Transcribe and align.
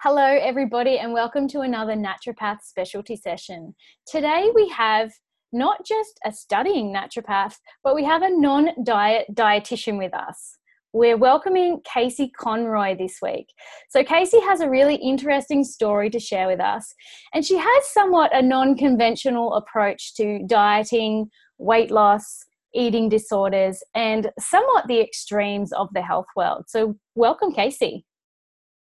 Hello, 0.00 0.22
everybody, 0.22 0.98
and 0.98 1.14
welcome 1.14 1.48
to 1.48 1.60
another 1.60 1.94
naturopath 1.94 2.60
specialty 2.62 3.16
session. 3.16 3.74
Today 4.06 4.50
we 4.54 4.68
have 4.68 5.12
not 5.50 5.86
just 5.86 6.20
a 6.26 6.32
studying 6.32 6.92
naturopath, 6.92 7.54
but 7.82 7.94
we 7.94 8.04
have 8.04 8.20
a 8.20 8.28
non 8.28 8.68
diet 8.84 9.26
dietitian 9.32 9.96
with 9.96 10.12
us. 10.12 10.58
We're 10.92 11.16
welcoming 11.16 11.80
Casey 11.90 12.30
Conroy 12.38 12.98
this 12.98 13.16
week. 13.22 13.46
So, 13.88 14.04
Casey 14.04 14.40
has 14.40 14.60
a 14.60 14.68
really 14.68 14.96
interesting 14.96 15.64
story 15.64 16.10
to 16.10 16.20
share 16.20 16.48
with 16.48 16.60
us, 16.60 16.94
and 17.32 17.42
she 17.42 17.56
has 17.56 17.92
somewhat 17.92 18.36
a 18.36 18.42
non 18.42 18.76
conventional 18.76 19.54
approach 19.54 20.14
to 20.16 20.40
dieting, 20.46 21.30
weight 21.56 21.90
loss, 21.90 22.44
eating 22.74 23.08
disorders, 23.08 23.82
and 23.94 24.30
somewhat 24.38 24.86
the 24.86 25.00
extremes 25.00 25.72
of 25.72 25.88
the 25.94 26.02
health 26.02 26.26
world. 26.36 26.64
So, 26.68 26.96
welcome, 27.14 27.54
Casey. 27.54 28.04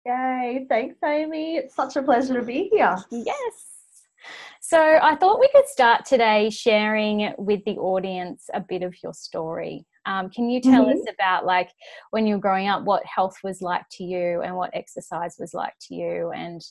Yay, 0.06 0.66
thanks, 0.70 0.98
Amy. 1.04 1.58
It's 1.58 1.76
such 1.76 1.96
a 1.96 2.04
pleasure 2.04 2.34
to 2.34 2.42
be 2.42 2.70
here. 2.72 2.98
Yes. 3.12 3.66
So, 4.62 5.00
I 5.02 5.16
thought 5.16 5.40
we 5.40 5.50
could 5.54 5.68
start 5.68 6.06
today 6.06 6.50
sharing 6.50 7.34
with 7.38 7.64
the 7.66 7.78
audience 7.78 8.50
a 8.54 8.60
bit 8.60 8.84
of 8.84 8.96
your 9.04 9.14
story. 9.14 9.86
Um, 10.06 10.30
can 10.30 10.50
you 10.50 10.62
tell 10.62 10.86
mm-hmm. 10.86 11.00
us 11.00 11.06
about, 11.14 11.46
like, 11.46 11.70
when 12.12 12.26
you 12.26 12.36
were 12.36 12.42
growing 12.42 12.68
up, 12.68 12.84
what 12.84 13.06
health 13.06 13.36
was 13.44 13.62
like 13.62 13.84
to 13.94 14.04
you 14.04 14.42
and 14.42 14.56
what 14.56 14.72
exercise 14.74 15.36
was 15.40 15.54
like 15.54 15.74
to 15.88 15.96
you, 15.96 16.32
and 16.32 16.62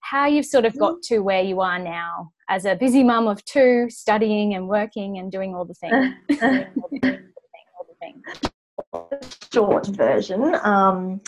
how 0.00 0.26
you've 0.26 0.46
sort 0.46 0.64
of 0.64 0.78
got 0.78 0.94
mm-hmm. 0.94 1.14
to 1.14 1.20
where 1.20 1.42
you 1.42 1.60
are 1.60 1.78
now 1.78 2.32
as 2.48 2.64
a 2.64 2.74
busy 2.74 3.02
mum 3.02 3.26
of 3.26 3.44
two, 3.44 3.88
studying 3.90 4.54
and 4.54 4.68
working 4.68 5.18
and 5.18 5.32
doing 5.32 5.54
all 5.54 5.64
the 5.64 5.74
things? 5.74 6.14
Short 9.52 9.86
version. 9.88 10.54
Um, 10.62 11.20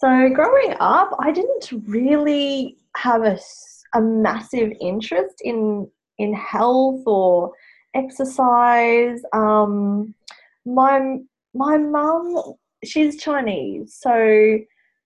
so, 0.00 0.30
growing 0.30 0.74
up, 0.80 1.14
I 1.18 1.30
didn't 1.30 1.70
really 1.86 2.78
have 2.96 3.22
a, 3.22 3.38
a 3.94 4.00
massive 4.00 4.72
interest 4.80 5.42
in 5.44 5.90
in 6.16 6.32
health 6.32 7.02
or 7.06 7.52
exercise. 7.94 9.20
Um, 9.34 10.14
my 10.64 11.18
my 11.54 11.76
mum, 11.76 12.54
she's 12.82 13.22
Chinese, 13.22 13.94
so 14.00 14.58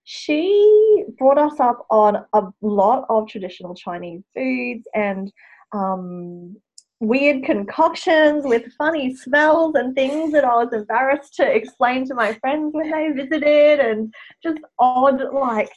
she 0.04 1.04
brought 1.18 1.38
us 1.38 1.58
up 1.58 1.86
on 1.90 2.24
a 2.32 2.42
lot 2.62 3.04
of 3.08 3.26
traditional 3.26 3.74
Chinese 3.74 4.22
foods 4.32 4.86
and 4.94 5.32
um, 5.72 6.56
weird 7.00 7.44
concoctions 7.44 8.44
with 8.44 8.72
funny 8.78 9.14
smells 9.14 9.74
and 9.74 9.94
things 9.94 10.32
that 10.32 10.44
I 10.44 10.54
was 10.56 10.72
embarrassed 10.72 11.34
to 11.36 11.46
explain 11.46 12.06
to 12.06 12.14
my 12.14 12.34
friends 12.34 12.72
when 12.72 12.90
they 12.90 13.10
visited, 13.10 13.80
and 13.80 14.12
just 14.42 14.58
odd, 14.78 15.22
like, 15.32 15.70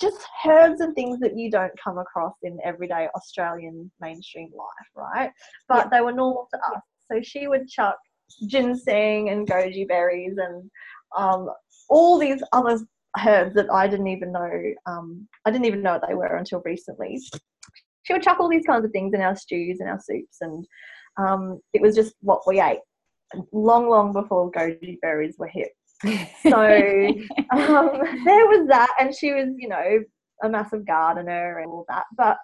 just 0.00 0.18
herbs 0.44 0.80
and 0.80 0.94
things 0.94 1.20
that 1.20 1.36
you 1.36 1.50
don't 1.50 1.72
come 1.82 1.98
across 1.98 2.34
in 2.42 2.58
everyday 2.64 3.08
Australian 3.14 3.90
mainstream 4.00 4.50
life, 4.56 4.90
right? 4.94 5.30
But 5.68 5.86
yeah. 5.86 5.88
they 5.98 6.00
were 6.00 6.12
normal 6.12 6.48
to 6.52 6.58
us. 6.74 6.82
So 7.10 7.22
she 7.22 7.46
would 7.46 7.68
chuck 7.68 7.98
ginseng 8.46 9.28
and 9.28 9.46
goji 9.46 9.86
berries 9.86 10.36
and 10.38 10.70
um, 11.16 11.50
all 11.88 12.18
these 12.18 12.42
other 12.52 12.80
herbs 13.24 13.54
that 13.54 13.70
I 13.70 13.86
didn't 13.86 14.08
even 14.08 14.32
know. 14.32 14.50
Um, 14.86 15.28
I 15.44 15.50
didn't 15.50 15.66
even 15.66 15.82
know 15.82 15.92
what 15.92 16.08
they 16.08 16.14
were 16.14 16.36
until 16.36 16.62
recently 16.64 17.20
she 18.04 18.12
would 18.12 18.22
chuck 18.22 18.38
all 18.38 18.48
these 18.48 18.66
kinds 18.66 18.84
of 18.84 18.92
things 18.92 19.12
in 19.14 19.20
our 19.20 19.36
stews 19.36 19.80
and 19.80 19.90
our 19.90 20.00
soups, 20.00 20.38
and 20.40 20.66
um, 21.16 21.60
it 21.72 21.82
was 21.82 21.94
just 21.94 22.14
what 22.20 22.42
we 22.46 22.60
ate 22.60 22.80
long, 23.52 23.88
long 23.88 24.12
before 24.12 24.50
goji 24.50 25.00
berries 25.00 25.36
were 25.38 25.48
hip. 25.48 25.72
So 26.42 26.50
um, 27.50 27.90
there 28.24 28.46
was 28.46 28.66
that, 28.68 28.94
and 29.00 29.14
she 29.14 29.32
was, 29.32 29.48
you 29.58 29.68
know, 29.68 30.00
a 30.42 30.48
massive 30.48 30.86
gardener 30.86 31.58
and 31.58 31.70
all 31.70 31.84
that, 31.88 32.04
but 32.16 32.36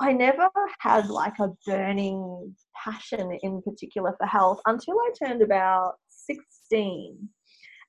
I 0.00 0.12
never 0.12 0.48
had 0.80 1.08
like 1.08 1.38
a 1.38 1.50
burning 1.64 2.56
passion 2.82 3.38
in 3.42 3.62
particular 3.62 4.14
for 4.18 4.26
health 4.26 4.60
until 4.66 4.94
I 4.98 5.10
turned 5.24 5.42
about 5.42 5.94
16 6.08 7.28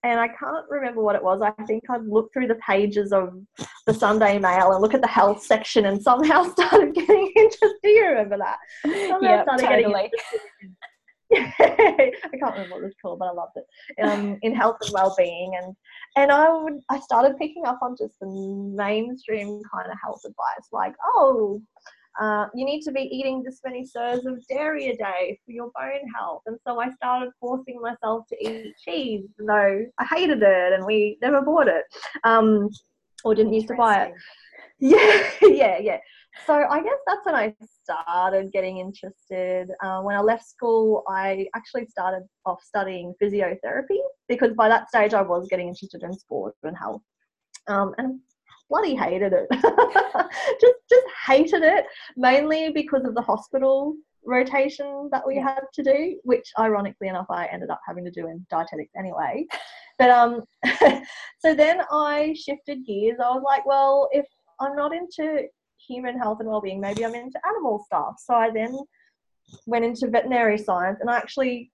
and 0.04 0.20
I 0.20 0.28
can't 0.28 0.66
remember 0.70 1.02
what 1.02 1.16
it 1.16 1.24
was. 1.24 1.42
I 1.42 1.52
think 1.64 1.84
I'd 1.90 2.06
look 2.06 2.32
through 2.34 2.48
the 2.48 2.60
pages 2.68 3.14
of 3.14 3.34
the 3.88 3.94
Sunday 3.94 4.38
Mail 4.38 4.74
and 4.74 4.82
look 4.82 4.94
at 4.94 5.02
the 5.02 5.08
health 5.08 5.44
section, 5.44 5.86
and 5.86 6.02
somehow 6.02 6.44
started 6.52 6.94
getting 6.94 7.32
interested. 7.36 7.74
Do 7.82 7.90
you 7.90 8.08
remember 8.08 8.38
that? 8.38 8.58
Yeah, 8.86 9.44
totally. 9.46 9.62
Getting 9.62 9.92
interested. 9.92 10.76
I 11.36 12.38
can't 12.38 12.54
remember 12.54 12.76
what 12.76 12.84
it 12.84 12.86
was 12.86 12.96
called, 13.02 13.20
but 13.20 13.30
I 13.30 13.32
loved 13.32 13.54
it. 13.56 14.04
Um, 14.04 14.38
in 14.44 14.54
health 14.54 14.78
and 14.82 14.92
well-being, 14.94 15.54
and 15.62 15.76
and 16.16 16.32
I 16.32 16.54
would 16.54 16.80
I 16.90 17.00
started 17.00 17.38
picking 17.38 17.66
up 17.66 17.80
on 17.82 17.96
just 17.98 18.20
the 18.20 18.28
mainstream 18.28 19.62
kind 19.74 19.92
of 19.92 19.98
health 20.04 20.22
advice, 20.26 20.68
like 20.72 20.94
oh, 21.16 21.62
uh, 22.20 22.46
you 22.54 22.66
need 22.66 22.82
to 22.82 22.92
be 22.92 23.02
eating 23.02 23.42
this 23.44 23.60
many 23.66 23.86
serves 23.86 24.26
of 24.26 24.46
dairy 24.48 24.88
a 24.88 24.96
day 24.96 25.40
for 25.46 25.52
your 25.52 25.72
bone 25.76 26.08
health. 26.16 26.44
And 26.46 26.58
so 26.66 26.80
I 26.80 26.92
started 26.92 27.32
forcing 27.40 27.80
myself 27.82 28.26
to 28.30 28.38
eat 28.40 28.74
cheese, 28.84 29.26
though 29.40 29.86
I 29.98 30.06
hated 30.06 30.42
it 30.44 30.74
and 30.74 30.86
we 30.86 31.18
never 31.22 31.42
bought 31.42 31.68
it 31.68 31.86
um, 32.24 32.70
or 33.24 33.34
didn't 33.34 33.54
used 33.54 33.68
to 33.70 33.76
buy 33.76 34.06
it. 34.06 34.14
Yeah, 34.80 35.30
yeah, 35.42 35.78
yeah. 35.80 35.98
So 36.46 36.54
I 36.54 36.82
guess 36.82 36.98
that's 37.06 37.26
when 37.26 37.36
I 37.36 37.56
started 37.84 38.52
getting 38.52 38.80
interested. 38.80 39.70
Uh, 39.84 40.02
when 40.02 40.16
I 40.16 40.22
left 40.22 40.48
school, 40.48 41.04
I 41.08 41.48
actually 41.56 41.86
started 41.86 42.24
off 42.46 42.62
studying 42.64 43.14
physiotherapy 43.22 44.00
because 44.28 44.54
by 44.54 44.68
that 44.68 44.90
stage 44.90 45.14
I 45.14 45.22
was 45.22 45.48
getting 45.50 45.68
interested 45.68 46.04
in 46.04 46.14
sport 46.14 46.56
and 46.64 46.78
health. 46.78 47.02
Um, 47.68 47.94
and 47.98 48.20
bloody 48.74 48.96
hated 48.96 49.34
it. 49.34 49.48
just 50.60 50.74
just 50.90 51.06
hated 51.28 51.62
it 51.62 51.86
mainly 52.18 52.72
because 52.72 53.04
of 53.06 53.14
the 53.14 53.22
hospital 53.22 53.96
rotation 54.26 55.10
that 55.12 55.22
we 55.28 55.38
had 55.38 55.62
to 55.74 55.84
do, 55.84 56.20
which 56.24 56.50
ironically 56.58 57.08
enough 57.08 57.28
I 57.30 57.46
ended 57.46 57.70
up 57.70 57.82
having 57.88 58.04
to 58.06 58.10
do 58.10 58.28
in 58.28 58.44
dietetics 58.50 58.94
anyway. 58.98 59.46
But 60.00 60.10
um 60.10 60.42
so 61.40 61.54
then 61.54 61.82
I 61.92 62.36
shifted 62.36 62.84
gears. 62.88 63.20
I 63.20 63.30
was 63.30 63.44
like, 63.46 63.64
well, 63.68 64.10
if 64.12 64.26
I'm 64.60 64.76
not 64.76 64.92
into 64.96 65.44
human 65.88 66.18
health 66.18 66.40
and 66.40 66.50
well-being, 66.50 66.82
maybe 66.82 67.06
I'm 67.06 67.14
into 67.14 67.40
animal 67.48 67.84
stuff. 67.86 68.16
So 68.26 68.34
I 68.34 68.50
then 68.50 68.76
went 69.68 69.86
into 69.86 70.08
veterinary 70.08 70.58
science 70.58 70.98
and 71.00 71.12
I 71.12 71.18
actually 71.18 71.72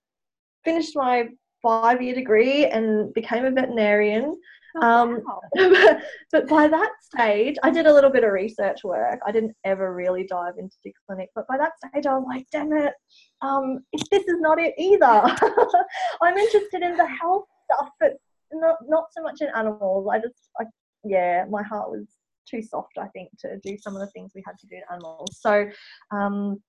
finished 0.66 0.98
my 0.98 1.30
five 1.62 2.02
year 2.02 2.16
degree 2.16 2.66
and 2.66 3.14
became 3.14 3.46
a 3.46 3.52
veterinarian 3.52 4.38
Oh, 4.76 4.82
um, 4.82 5.22
wow. 5.26 6.00
but 6.32 6.48
by 6.48 6.68
that 6.68 6.92
stage, 7.02 7.56
I 7.64 7.70
did 7.70 7.88
a 7.88 7.94
little 7.94 8.10
bit 8.10 8.24
of 8.24 8.32
research 8.32 8.84
work. 8.84 9.20
I 9.26 9.32
didn't 9.32 9.56
ever 9.64 9.94
really 9.94 10.26
dive 10.26 10.56
into 10.58 10.76
the 10.84 10.94
clinic, 11.06 11.30
but 11.36 11.48
by 11.48 11.58
that 11.58 11.74
stage, 11.78 12.06
I 12.06 12.14
was 12.16 12.26
like, 12.28 12.46
damn 12.52 12.74
it, 12.74 12.94
um, 13.42 13.80
this 13.94 14.24
is 14.24 14.40
not 14.40 14.60
it 14.60 14.74
either. 14.78 15.06
I'm 16.22 16.38
interested 16.38 16.84
in 16.84 16.98
the 16.98 17.08
health 17.08 17.46
stuff, 17.66 17.90
but 18.00 18.14
not 18.52 18.78
not 18.88 19.06
so 19.16 19.22
much 19.24 19.42
in 19.42 19.50
animals. 19.56 20.08
I 20.12 20.20
just, 20.20 20.50
I, 20.60 20.66
yeah, 21.04 21.46
my 21.50 21.64
heart 21.64 21.90
was 21.90 22.06
too 22.50 22.62
soft, 22.62 22.98
I 23.00 23.08
think, 23.08 23.30
to 23.40 23.58
do 23.64 23.78
some 23.78 23.96
of 23.96 24.02
the 24.02 24.08
things 24.08 24.32
we 24.36 24.44
had 24.46 24.58
to 24.60 24.68
do 24.68 24.76
in 24.76 24.82
animals. 24.92 25.38
So 25.40 25.70
um, 26.12 26.62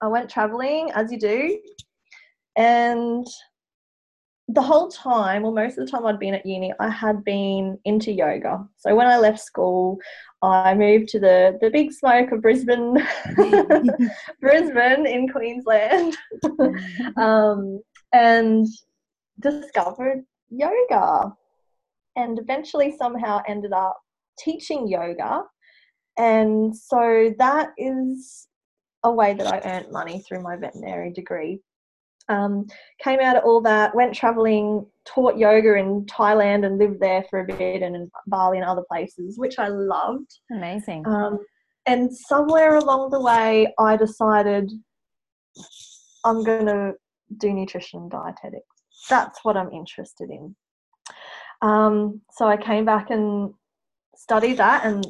I 0.00 0.06
went 0.08 0.30
traveling, 0.30 0.90
as 0.92 1.10
you 1.10 1.18
do, 1.18 1.58
and 2.56 3.26
the 4.48 4.62
whole 4.62 4.88
time, 4.88 5.44
or 5.44 5.52
most 5.52 5.78
of 5.78 5.86
the 5.86 5.90
time 5.90 6.04
I'd 6.04 6.18
been 6.18 6.34
at 6.34 6.44
uni, 6.44 6.72
I 6.78 6.90
had 6.90 7.24
been 7.24 7.78
into 7.84 8.12
yoga. 8.12 8.66
So 8.76 8.94
when 8.94 9.06
I 9.06 9.16
left 9.16 9.40
school, 9.40 9.98
I 10.42 10.74
moved 10.74 11.08
to 11.10 11.20
the, 11.20 11.56
the 11.62 11.70
big 11.70 11.92
smoke 11.92 12.30
of 12.30 12.42
Brisbane, 12.42 12.96
Brisbane 14.40 15.06
in 15.06 15.28
Queensland, 15.30 16.16
um, 17.16 17.80
and 18.12 18.66
discovered 19.40 20.24
yoga. 20.50 21.32
And 22.16 22.38
eventually 22.38 22.94
somehow 22.96 23.40
ended 23.48 23.72
up 23.72 23.98
teaching 24.38 24.86
yoga. 24.86 25.42
And 26.18 26.76
so 26.76 27.34
that 27.38 27.70
is 27.78 28.46
a 29.02 29.10
way 29.10 29.32
that 29.34 29.46
I 29.46 29.60
earned 29.64 29.90
money 29.90 30.20
through 30.20 30.42
my 30.42 30.56
veterinary 30.56 31.12
degree 31.12 31.60
um, 32.28 32.66
came 33.02 33.20
out 33.20 33.36
of 33.36 33.44
all 33.44 33.60
that, 33.62 33.94
went 33.94 34.14
traveling, 34.14 34.86
taught 35.04 35.36
yoga 35.36 35.74
in 35.74 36.06
Thailand 36.06 36.64
and 36.64 36.78
lived 36.78 37.00
there 37.00 37.24
for 37.28 37.40
a 37.40 37.44
bit 37.44 37.82
and 37.82 37.94
in 37.94 38.10
Bali 38.26 38.58
and 38.58 38.66
other 38.66 38.84
places, 38.88 39.38
which 39.38 39.58
I 39.58 39.68
loved. 39.68 40.38
Amazing. 40.50 41.06
Um, 41.06 41.38
and 41.86 42.14
somewhere 42.14 42.76
along 42.76 43.10
the 43.10 43.20
way, 43.20 43.72
I 43.78 43.96
decided 43.96 44.72
I'm 46.24 46.42
going 46.42 46.66
to 46.66 46.94
do 47.36 47.52
nutrition 47.52 48.00
and 48.00 48.10
dietetics. 48.10 48.66
That's 49.10 49.44
what 49.44 49.56
I'm 49.56 49.70
interested 49.70 50.30
in. 50.30 50.56
Um, 51.60 52.22
so 52.30 52.46
I 52.46 52.56
came 52.56 52.84
back 52.84 53.10
and 53.10 53.52
studied 54.16 54.56
that 54.56 54.86
and 54.86 55.06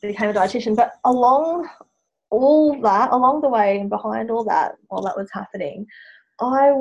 became 0.00 0.30
a 0.30 0.32
dietitian. 0.32 0.76
But 0.76 0.92
along 1.04 1.68
all 2.30 2.80
that, 2.82 3.10
along 3.12 3.40
the 3.40 3.48
way 3.48 3.80
and 3.80 3.90
behind 3.90 4.30
all 4.30 4.44
that, 4.44 4.72
while 4.88 5.02
that 5.02 5.16
was 5.16 5.28
happening, 5.32 5.86
I 6.40 6.72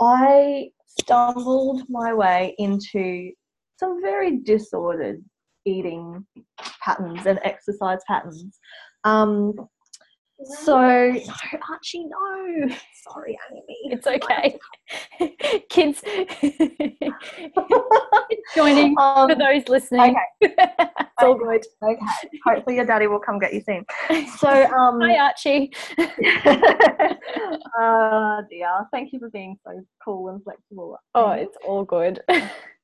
I 0.00 0.70
stumbled 0.86 1.82
my 1.88 2.12
way 2.12 2.54
into 2.58 3.32
some 3.78 4.00
very 4.00 4.38
disordered 4.38 5.22
eating 5.64 6.26
patterns 6.82 7.26
and 7.26 7.38
exercise 7.42 8.00
patterns. 8.06 8.58
Um, 9.04 9.54
so 10.44 10.78
no, 10.78 11.20
Archie, 11.70 12.06
no. 12.06 12.68
Sorry, 13.08 13.38
Amy. 13.50 13.78
It's 13.84 14.06
okay. 14.06 14.58
Kids 15.68 16.02
joining 18.54 18.96
um, 18.98 19.28
for 19.28 19.34
those 19.34 19.68
listening. 19.68 20.16
Okay. 20.40 20.40
it's 20.40 21.22
all 21.22 21.34
good. 21.34 21.64
Okay. 21.82 21.98
Hopefully 22.44 22.76
your 22.76 22.86
daddy 22.86 23.06
will 23.06 23.18
come 23.18 23.38
get 23.38 23.54
you 23.54 23.60
soon. 23.60 23.84
So 24.38 24.48
um 24.48 25.00
Hi 25.00 25.18
Archie. 25.18 25.72
uh 27.78 28.42
dear. 28.50 28.86
Thank 28.90 29.12
you 29.12 29.18
for 29.18 29.30
being 29.30 29.58
so 29.64 29.80
cool 30.04 30.28
and 30.28 30.42
flexible. 30.42 30.98
Oh, 31.14 31.30
it's 31.30 31.56
all 31.66 31.84
good. 31.84 32.20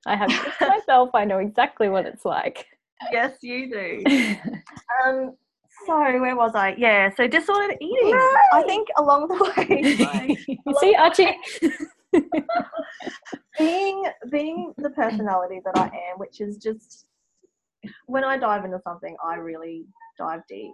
I 0.07 0.17
have 0.17 0.31
myself, 0.61 1.11
I 1.15 1.25
know 1.25 1.39
exactly 1.39 1.89
what 1.89 2.07
it's 2.07 2.25
like. 2.25 2.67
Yes, 3.13 3.37
you 3.43 3.71
do. 3.71 4.37
um 5.05 5.37
so 5.87 6.21
where 6.21 6.37
was 6.37 6.53
I? 6.55 6.75
Yeah, 6.77 7.11
so 7.17 7.27
disordered 7.27 7.77
eating. 7.81 8.15
I 8.53 8.63
think 8.67 8.89
along 8.97 9.29
the 9.29 9.53
way. 9.57 10.37
you 10.49 10.75
see, 10.81 10.95
Archie. 10.95 11.37
being 13.59 14.05
being 14.31 14.73
the 14.79 14.91
personality 14.91 15.61
that 15.65 15.77
I 15.79 15.87
am, 15.87 16.19
which 16.19 16.41
is 16.41 16.57
just 16.57 17.07
when 18.07 18.25
I 18.25 18.37
dive 18.37 18.65
into 18.65 18.81
something, 18.85 19.17
I 19.25 19.37
really 19.37 19.87
dive 20.19 20.41
deep. 20.49 20.73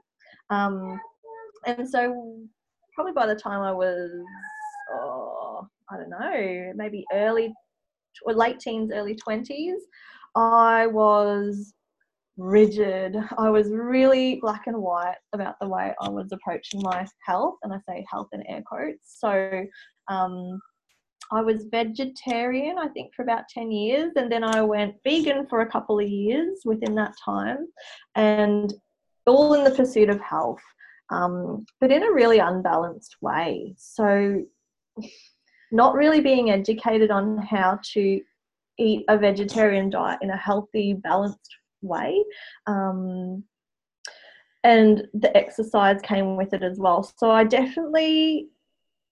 Um, 0.50 1.00
and 1.66 1.88
so 1.88 2.38
probably 2.94 3.12
by 3.12 3.26
the 3.26 3.34
time 3.34 3.60
I 3.60 3.72
was, 3.72 4.10
oh, 4.92 5.68
I 5.90 5.96
don't 5.96 6.10
know, 6.10 6.72
maybe 6.74 7.04
early 7.12 7.52
or 8.24 8.34
late 8.34 8.58
teens, 8.60 8.90
early 8.92 9.14
twenties, 9.14 9.80
I 10.34 10.86
was 10.86 11.74
rigid. 12.36 13.16
I 13.38 13.50
was 13.50 13.70
really 13.70 14.38
black 14.40 14.66
and 14.66 14.76
white 14.76 15.16
about 15.32 15.56
the 15.60 15.68
way 15.68 15.94
I 16.00 16.08
was 16.08 16.32
approaching 16.32 16.82
my 16.82 17.06
health, 17.24 17.56
and 17.62 17.72
I 17.72 17.78
say 17.88 18.04
health 18.10 18.28
in 18.32 18.46
air 18.46 18.62
quotes. 18.66 19.18
So, 19.18 19.66
um, 20.08 20.60
I 21.32 21.40
was 21.40 21.66
vegetarian, 21.70 22.78
I 22.78 22.88
think, 22.88 23.12
for 23.14 23.22
about 23.22 23.48
10 23.48 23.72
years, 23.72 24.12
and 24.16 24.30
then 24.30 24.44
I 24.44 24.62
went 24.62 24.94
vegan 25.02 25.46
for 25.48 25.60
a 25.60 25.70
couple 25.70 25.98
of 25.98 26.08
years 26.08 26.60
within 26.64 26.94
that 26.96 27.14
time, 27.24 27.66
and 28.14 28.72
all 29.26 29.54
in 29.54 29.64
the 29.64 29.72
pursuit 29.72 30.08
of 30.08 30.20
health, 30.20 30.60
um, 31.10 31.66
but 31.80 31.90
in 31.90 32.04
a 32.04 32.12
really 32.12 32.38
unbalanced 32.38 33.16
way. 33.20 33.74
So, 33.76 34.44
not 35.72 35.94
really 35.94 36.20
being 36.20 36.50
educated 36.50 37.10
on 37.10 37.38
how 37.38 37.80
to 37.94 38.20
eat 38.78 39.04
a 39.08 39.18
vegetarian 39.18 39.90
diet 39.90 40.20
in 40.22 40.30
a 40.30 40.36
healthy, 40.36 40.94
balanced 40.94 41.56
way. 41.86 42.24
Um, 42.66 43.44
and 44.64 45.06
the 45.14 45.34
exercise 45.36 46.00
came 46.02 46.36
with 46.36 46.52
it 46.52 46.62
as 46.62 46.78
well. 46.78 47.02
So 47.18 47.30
I 47.30 47.44
definitely, 47.44 48.48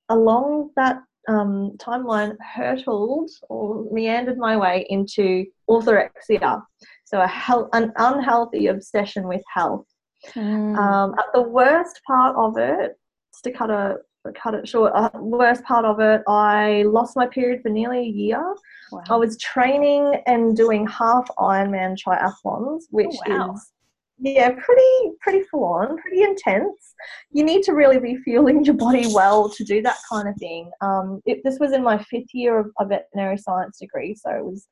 along 0.08 0.70
that 0.76 1.02
um, 1.28 1.76
timeline, 1.78 2.36
hurtled 2.40 3.30
or 3.48 3.86
meandered 3.92 4.36
my 4.36 4.56
way 4.56 4.86
into 4.90 5.46
orthorexia. 5.70 6.62
So 7.04 7.20
a 7.20 7.26
health, 7.28 7.68
an 7.72 7.92
unhealthy 7.96 8.66
obsession 8.66 9.28
with 9.28 9.42
health. 9.52 9.86
Mm. 10.34 10.76
Um, 10.76 11.14
at 11.18 11.26
the 11.34 11.42
worst 11.42 12.00
part 12.06 12.34
of 12.36 12.56
it, 12.58 12.98
just 13.32 13.44
to 13.44 13.98
cut 14.24 14.34
cut 14.40 14.54
it 14.54 14.68
short, 14.68 14.92
uh, 14.94 15.10
worst 15.14 15.64
part 15.64 15.84
of 15.84 16.00
it, 16.00 16.22
I 16.26 16.84
lost 16.86 17.16
my 17.16 17.26
period 17.26 17.62
for 17.62 17.68
nearly 17.68 17.98
a 17.98 18.10
year. 18.10 18.54
Wow. 18.92 19.02
I 19.10 19.16
was 19.16 19.36
training 19.38 20.22
and 20.26 20.56
doing 20.56 20.86
half 20.86 21.28
Ironman 21.38 21.96
triathlons, 21.96 22.84
which 22.90 23.14
oh, 23.26 23.36
wow. 23.36 23.54
is 23.54 23.72
yeah, 24.18 24.50
pretty 24.50 25.16
pretty 25.20 25.42
full 25.50 25.64
on, 25.64 25.98
pretty 25.98 26.22
intense. 26.22 26.94
You 27.32 27.44
need 27.44 27.62
to 27.64 27.72
really 27.72 27.98
be 27.98 28.16
fueling 28.16 28.64
your 28.64 28.74
body 28.74 29.06
well 29.12 29.50
to 29.50 29.64
do 29.64 29.82
that 29.82 29.98
kind 30.10 30.28
of 30.28 30.36
thing. 30.36 30.70
Um, 30.80 31.20
it, 31.26 31.40
this 31.44 31.58
was 31.58 31.72
in 31.72 31.82
my 31.82 31.98
fifth 31.98 32.32
year 32.32 32.58
of 32.58 32.70
a 32.78 32.86
veterinary 32.86 33.38
science 33.38 33.78
degree, 33.78 34.14
so 34.14 34.30
it 34.30 34.44
was 34.44 34.68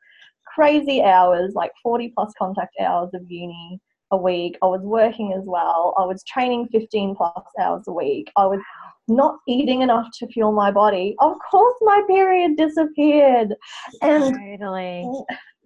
crazy 0.46 1.02
hours, 1.02 1.54
like 1.54 1.72
forty 1.82 2.12
plus 2.14 2.32
contact 2.38 2.74
hours 2.80 3.10
of 3.14 3.22
uni 3.28 3.80
a 4.12 4.16
week. 4.16 4.56
I 4.62 4.66
was 4.66 4.82
working 4.82 5.32
as 5.32 5.44
well. 5.46 5.94
I 5.98 6.04
was 6.04 6.22
training 6.24 6.68
fifteen 6.70 7.14
plus 7.16 7.32
hours 7.58 7.84
a 7.88 7.92
week. 7.92 8.30
I 8.36 8.46
was 8.46 8.60
not 9.08 9.38
eating 9.48 9.82
enough 9.82 10.06
to 10.18 10.26
fuel 10.28 10.52
my 10.52 10.70
body. 10.70 11.16
Of 11.18 11.34
course, 11.50 11.74
my 11.80 12.02
period 12.06 12.56
disappeared. 12.56 13.54
And 14.00 14.36
totally. 14.36 15.10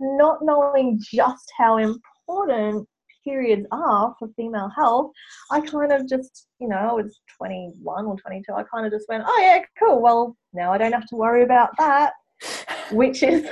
not 0.00 0.38
knowing 0.42 0.98
just 1.12 1.52
how 1.56 1.76
important 1.76 2.88
periods 3.24 3.66
are 3.72 4.14
for 4.18 4.28
female 4.36 4.70
health, 4.74 5.10
I 5.50 5.60
kind 5.60 5.92
of 5.92 6.08
just, 6.08 6.46
you 6.60 6.68
know, 6.68 6.76
I 6.76 6.92
was 6.92 7.20
21 7.36 8.06
or 8.06 8.16
22, 8.16 8.52
I 8.52 8.62
kind 8.72 8.86
of 8.86 8.92
just 8.92 9.08
went, 9.08 9.24
oh, 9.26 9.40
yeah, 9.40 9.62
cool. 9.78 10.00
Well, 10.00 10.36
now 10.52 10.72
I 10.72 10.78
don't 10.78 10.92
have 10.92 11.08
to 11.08 11.16
worry 11.16 11.42
about 11.42 11.70
that, 11.78 12.12
which 12.92 13.22
is, 13.22 13.48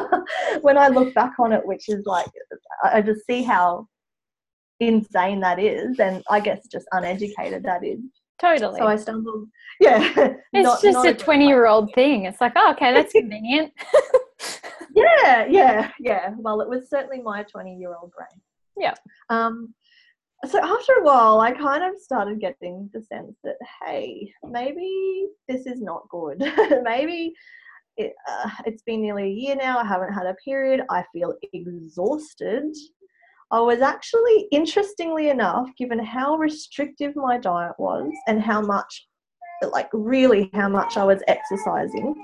when 0.60 0.76
I 0.76 0.88
look 0.88 1.14
back 1.14 1.32
on 1.38 1.52
it, 1.52 1.66
which 1.66 1.88
is 1.88 2.04
like, 2.04 2.26
I 2.84 3.00
just 3.00 3.26
see 3.26 3.42
how 3.42 3.88
insane 4.80 5.40
that 5.40 5.58
is, 5.58 5.98
and 5.98 6.22
I 6.30 6.40
guess 6.40 6.66
just 6.70 6.86
uneducated 6.92 7.62
that 7.64 7.84
is. 7.84 8.00
Totally. 8.38 8.78
So 8.78 8.86
I 8.86 8.96
stumbled. 8.96 9.48
Yeah. 9.80 10.34
It's 10.52 10.64
not, 10.64 10.80
just 10.80 10.94
not 10.94 11.06
a 11.08 11.14
20 11.14 11.46
year 11.46 11.66
old 11.66 11.92
thing. 11.94 12.24
It's 12.24 12.40
like, 12.40 12.52
oh, 12.56 12.72
okay, 12.72 12.94
that's 12.94 13.12
convenient. 13.12 13.72
yeah, 14.94 15.46
yeah, 15.46 15.90
yeah. 16.00 16.30
Well, 16.38 16.62
it 16.62 16.68
was 16.68 16.88
certainly 16.88 17.20
my 17.20 17.42
20 17.42 17.76
year 17.76 17.94
old 17.94 18.10
brain. 18.12 18.40
Yeah. 18.78 18.94
Um, 19.28 19.74
so 20.46 20.58
after 20.62 20.94
a 20.94 21.04
while, 21.04 21.40
I 21.40 21.52
kind 21.52 21.82
of 21.82 22.00
started 22.00 22.40
getting 22.40 22.88
the 22.94 23.02
sense 23.02 23.36
that, 23.44 23.56
hey, 23.84 24.32
maybe 24.44 25.26
this 25.48 25.66
is 25.66 25.80
not 25.82 26.08
good. 26.08 26.38
maybe 26.82 27.34
it, 27.96 28.14
uh, 28.28 28.50
it's 28.64 28.82
been 28.82 29.02
nearly 29.02 29.24
a 29.24 29.28
year 29.28 29.56
now. 29.56 29.78
I 29.78 29.84
haven't 29.84 30.12
had 30.12 30.26
a 30.26 30.34
period. 30.44 30.82
I 30.90 31.04
feel 31.12 31.34
exhausted. 31.52 32.74
I 33.50 33.60
was 33.60 33.80
actually, 33.80 34.48
interestingly 34.50 35.28
enough, 35.28 35.68
given 35.78 35.98
how 35.98 36.36
restrictive 36.36 37.14
my 37.14 37.38
diet 37.38 37.74
was 37.78 38.10
and 38.26 38.42
how 38.42 38.60
much, 38.60 39.06
like 39.70 39.88
really 39.92 40.50
how 40.52 40.68
much 40.68 40.96
I 40.96 41.04
was 41.04 41.22
exercising, 41.28 42.14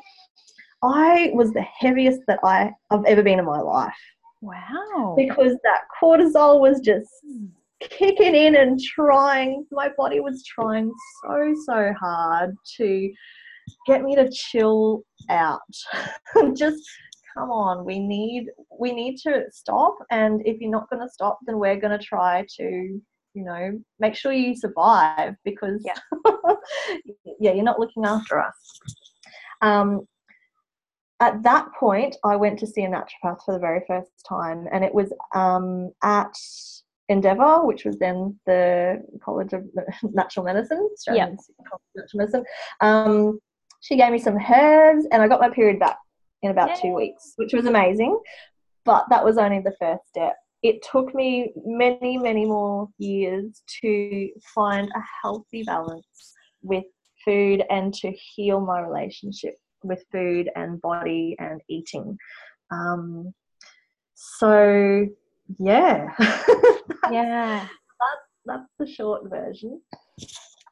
I 0.82 1.30
was 1.32 1.52
the 1.52 1.62
heaviest 1.62 2.22
that 2.26 2.40
I, 2.42 2.72
I've 2.90 3.04
ever 3.04 3.22
been 3.22 3.38
in 3.38 3.44
my 3.44 3.60
life. 3.60 3.94
Wow. 4.40 5.14
Because 5.16 5.56
that 5.62 5.82
cortisol 6.02 6.60
was 6.60 6.80
just 6.80 7.08
hmm. 7.24 7.46
kicking 7.80 8.34
in 8.34 8.56
and 8.56 8.80
trying, 8.80 9.64
my 9.70 9.90
body 9.96 10.18
was 10.18 10.44
trying 10.44 10.92
so, 11.24 11.54
so 11.66 11.94
hard 12.00 12.56
to 12.78 13.12
get 13.86 14.02
me 14.02 14.16
to 14.16 14.28
chill 14.30 15.04
out. 15.30 15.60
just 16.54 16.82
come 17.34 17.50
on 17.50 17.84
we 17.84 17.98
need 17.98 18.46
we 18.78 18.92
need 18.92 19.16
to 19.16 19.44
stop 19.50 19.96
and 20.10 20.42
if 20.46 20.60
you're 20.60 20.70
not 20.70 20.88
going 20.90 21.00
to 21.00 21.08
stop 21.08 21.38
then 21.46 21.58
we're 21.58 21.76
going 21.76 21.96
to 21.96 22.04
try 22.04 22.44
to 22.56 23.00
you 23.34 23.44
know 23.44 23.78
make 23.98 24.14
sure 24.14 24.32
you 24.32 24.54
survive 24.54 25.34
because 25.44 25.82
yeah, 25.84 26.22
yeah 27.40 27.52
you're 27.52 27.64
not 27.64 27.80
looking 27.80 28.04
after 28.04 28.38
us. 28.38 28.54
Um, 29.60 30.06
at 31.20 31.42
that 31.44 31.68
point 31.78 32.16
i 32.24 32.34
went 32.34 32.58
to 32.58 32.66
see 32.66 32.82
a 32.82 32.88
naturopath 32.88 33.44
for 33.44 33.52
the 33.52 33.58
very 33.58 33.80
first 33.86 34.10
time 34.28 34.66
and 34.72 34.84
it 34.84 34.92
was 34.92 35.12
um, 35.34 35.90
at 36.02 36.34
endeavour 37.08 37.64
which 37.64 37.84
was 37.84 37.96
then 37.98 38.38
the 38.46 39.02
college 39.24 39.52
of 39.52 39.64
natural 40.02 40.44
medicine 40.44 40.88
Australian 40.92 41.30
yeah. 41.30 41.64
college 41.68 41.82
of 41.96 42.02
natural 42.02 42.18
medicine. 42.18 42.44
Um, 42.80 43.38
she 43.80 43.96
gave 43.96 44.12
me 44.12 44.18
some 44.18 44.36
herbs 44.36 45.06
and 45.10 45.22
i 45.22 45.28
got 45.28 45.40
my 45.40 45.50
period 45.50 45.78
back 45.78 45.98
in 46.42 46.50
about 46.50 46.70
Yay. 46.70 46.80
two 46.82 46.94
weeks, 46.94 47.32
which 47.36 47.52
was 47.52 47.66
amazing. 47.66 48.18
But 48.84 49.06
that 49.10 49.24
was 49.24 49.38
only 49.38 49.60
the 49.60 49.74
first 49.78 50.08
step. 50.08 50.36
It 50.62 50.84
took 50.90 51.14
me 51.14 51.52
many, 51.64 52.18
many 52.18 52.44
more 52.44 52.88
years 52.98 53.62
to 53.80 54.28
find 54.54 54.88
a 54.88 55.02
healthy 55.22 55.62
balance 55.64 56.34
with 56.62 56.84
food 57.24 57.62
and 57.70 57.92
to 57.94 58.12
heal 58.12 58.60
my 58.60 58.80
relationship 58.80 59.54
with 59.82 60.04
food 60.12 60.50
and 60.54 60.80
body 60.80 61.36
and 61.38 61.60
eating. 61.68 62.16
Um, 62.70 63.32
so, 64.14 65.06
yeah. 65.58 66.08
yeah. 67.10 67.66
That's, 67.66 68.22
that's 68.46 68.68
the 68.78 68.86
short 68.86 69.28
version. 69.28 69.80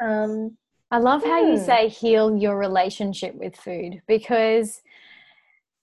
Um, 0.02 0.56
I 0.90 0.98
love 0.98 1.22
how 1.22 1.44
you 1.44 1.58
hmm. 1.58 1.64
say 1.64 1.88
heal 1.88 2.36
your 2.36 2.58
relationship 2.58 3.34
with 3.34 3.56
food 3.56 4.02
because 4.08 4.82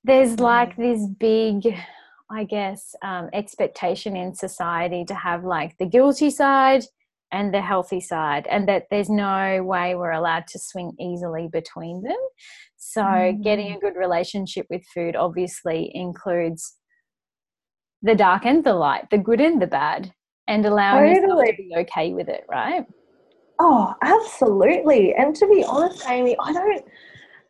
there's 0.03 0.33
mm-hmm. 0.33 0.43
like 0.43 0.75
this 0.77 1.05
big 1.19 1.75
i 2.29 2.43
guess 2.43 2.95
um, 3.03 3.29
expectation 3.33 4.15
in 4.15 4.33
society 4.33 5.03
to 5.05 5.15
have 5.15 5.43
like 5.43 5.75
the 5.77 5.85
guilty 5.85 6.29
side 6.29 6.83
and 7.31 7.53
the 7.53 7.61
healthy 7.61 7.99
side 7.99 8.47
and 8.47 8.67
that 8.69 8.83
there's 8.89 9.09
no 9.09 9.61
way 9.63 9.95
we're 9.95 10.11
allowed 10.11 10.47
to 10.47 10.59
swing 10.59 10.93
easily 10.99 11.49
between 11.51 12.01
them 12.03 12.17
so 12.77 13.01
mm. 13.01 13.43
getting 13.43 13.73
a 13.73 13.79
good 13.79 13.95
relationship 13.95 14.65
with 14.69 14.83
food 14.93 15.15
obviously 15.15 15.91
includes 15.93 16.77
the 18.01 18.15
dark 18.15 18.45
and 18.45 18.63
the 18.63 18.73
light, 18.73 19.09
the 19.09 19.17
good 19.17 19.41
and 19.41 19.61
the 19.61 19.67
bad, 19.67 20.11
and 20.47 20.65
allowing 20.65 21.15
yourself 21.15 21.45
to 21.45 21.53
be 21.57 21.73
okay 21.77 22.13
with 22.13 22.29
it, 22.29 22.45
right? 22.49 22.85
Oh, 23.59 23.93
absolutely. 24.01 25.13
And 25.15 25.35
to 25.35 25.47
be 25.47 25.63
honest, 25.63 26.07
Amy, 26.07 26.35
I 26.39 26.53
don't 26.53 26.85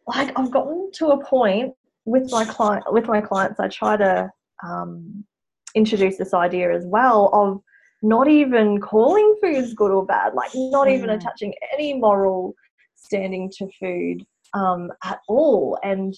like 0.07 0.31
I've 0.37 0.51
gotten 0.51 0.89
to 0.93 1.07
a 1.07 1.23
point 1.25 1.73
with 2.07 2.31
my 2.31 2.45
client 2.45 2.85
with 2.91 3.05
my 3.05 3.19
clients, 3.19 3.59
I 3.59 3.67
try 3.67 3.97
to 3.97 4.31
um, 4.63 5.25
introduce 5.75 6.17
this 6.17 6.33
idea 6.33 6.73
as 6.73 6.85
well 6.85 7.29
of 7.33 7.61
not 8.01 8.29
even 8.29 8.79
calling 8.79 9.35
foods 9.41 9.73
good 9.73 9.91
or 9.91 10.05
bad, 10.05 10.33
like 10.33 10.51
not 10.55 10.87
even 10.87 11.09
attaching 11.09 11.53
any 11.73 11.93
moral 11.93 12.55
standing 12.95 13.51
to 13.57 13.67
food 13.79 14.25
um, 14.53 14.89
at 15.03 15.19
all, 15.27 15.77
and 15.83 16.15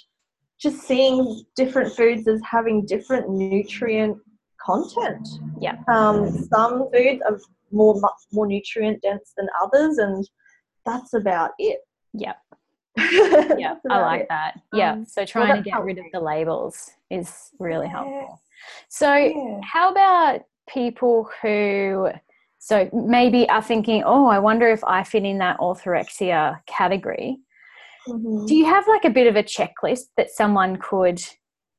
just 0.62 0.81
seeing 0.81 1.43
different 1.55 1.91
foods 1.96 2.27
as 2.27 2.39
having 2.43 2.86
different 2.86 3.27
nutrient 3.29 4.15
content. 4.62 5.27
Yeah. 5.60 5.77
Um, 5.88 6.29
some 6.53 6.89
foods 6.93 7.22
are 7.27 7.39
more 7.72 8.00
more 8.31 8.46
nutrient 8.46 9.01
dense 9.01 9.34
than 9.36 9.48
others, 9.60 9.98
and 9.98 10.24
that's 10.86 11.13
about 11.13 11.51
it. 11.58 11.79
Yeah. 12.13 12.34
yeah, 13.58 13.75
I 13.89 14.00
like 14.01 14.22
it. 14.22 14.27
that. 14.29 14.60
Yeah. 14.74 14.94
Um, 14.94 15.06
so 15.06 15.25
trying 15.25 15.50
well, 15.50 15.58
to 15.58 15.63
get 15.63 15.84
rid 15.84 15.98
of 15.98 16.06
the 16.13 16.20
labels 16.20 16.89
is 17.10 17.51
really 17.60 17.88
yeah. 17.88 17.91
helpful. 17.91 18.41
So, 18.89 19.13
yeah. 19.13 19.60
how 19.63 19.91
about 19.91 20.41
people 20.68 21.29
who 21.41 22.10
so 22.60 22.89
maybe 22.94 23.50
are 23.50 23.63
thinking, 23.63 24.03
oh, 24.06 24.27
I 24.27 24.38
wonder 24.38 24.68
if 24.68 24.84
I 24.84 25.03
fit 25.03 25.24
in 25.24 25.38
that 25.38 25.58
orthorexia 25.60 26.60
category. 26.68 27.39
Mm-hmm. 28.08 28.46
Do 28.46 28.56
you 28.56 28.65
have 28.65 28.86
like 28.88 29.06
a 29.06 29.10
bit 29.10 29.27
of 29.27 29.38
a 29.38 29.44
checklist 29.44 30.10
that 30.18 30.29
someone 30.29 30.77
could, 30.77 31.22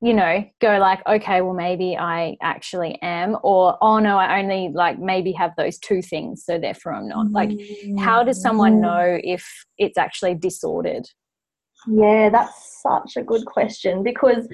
you 0.03 0.15
know, 0.15 0.45
go 0.61 0.79
like, 0.79 1.07
okay, 1.07 1.43
well, 1.43 1.55
maybe 1.55 1.97
I 1.97 2.37
actually 2.41 2.99
am, 3.03 3.37
or 3.43 3.77
oh 3.83 3.99
no, 3.99 4.17
I 4.17 4.41
only 4.41 4.71
like 4.73 4.99
maybe 4.99 5.33
have 5.33 5.53
those 5.57 5.79
two 5.79 6.01
things, 6.01 6.45
so 6.45 6.59
therefore 6.59 6.95
I'm 6.95 7.09
not. 7.09 7.31
Like, 7.31 7.51
how 7.99 8.23
does 8.23 8.41
someone 8.41 8.75
mm-hmm. 8.75 8.83
know 8.83 9.21
if 9.23 9.47
it's 9.79 9.99
actually 9.99 10.35
disordered? 10.35 11.07
Yeah, 11.87 12.31
that's 12.31 12.83
such 12.83 13.17
a 13.17 13.23
good 13.23 13.45
question 13.45 14.03
because, 14.03 14.49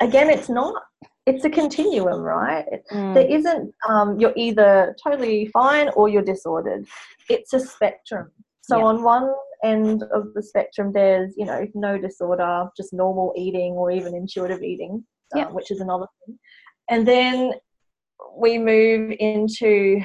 again, 0.00 0.30
it's 0.30 0.48
not 0.48 0.82
it's 1.26 1.44
a 1.44 1.50
continuum, 1.50 2.20
right? 2.20 2.64
Mm. 2.92 3.14
There 3.14 3.26
isn't, 3.26 3.74
um, 3.88 4.18
you're 4.18 4.32
either 4.36 4.96
totally 5.02 5.46
fine 5.46 5.88
or 5.96 6.08
you're 6.08 6.22
disordered. 6.22 6.86
It's 7.28 7.52
a 7.52 7.58
spectrum. 7.58 8.30
So 8.62 8.78
yeah. 8.78 8.84
on 8.84 9.02
one 9.02 9.32
end 9.66 10.02
of 10.12 10.32
the 10.34 10.42
spectrum, 10.42 10.92
there's, 10.92 11.34
you 11.36 11.44
know, 11.44 11.66
no 11.74 11.98
disorder, 11.98 12.68
just 12.76 12.92
normal 12.92 13.32
eating 13.36 13.72
or 13.72 13.90
even 13.90 14.14
intuitive 14.14 14.62
eating, 14.62 15.04
uh, 15.34 15.38
yeah. 15.38 15.48
which 15.50 15.70
is 15.70 15.80
another 15.80 16.06
thing. 16.24 16.38
And 16.88 17.06
then 17.06 17.52
we 18.36 18.58
move 18.58 19.14
into 19.18 20.00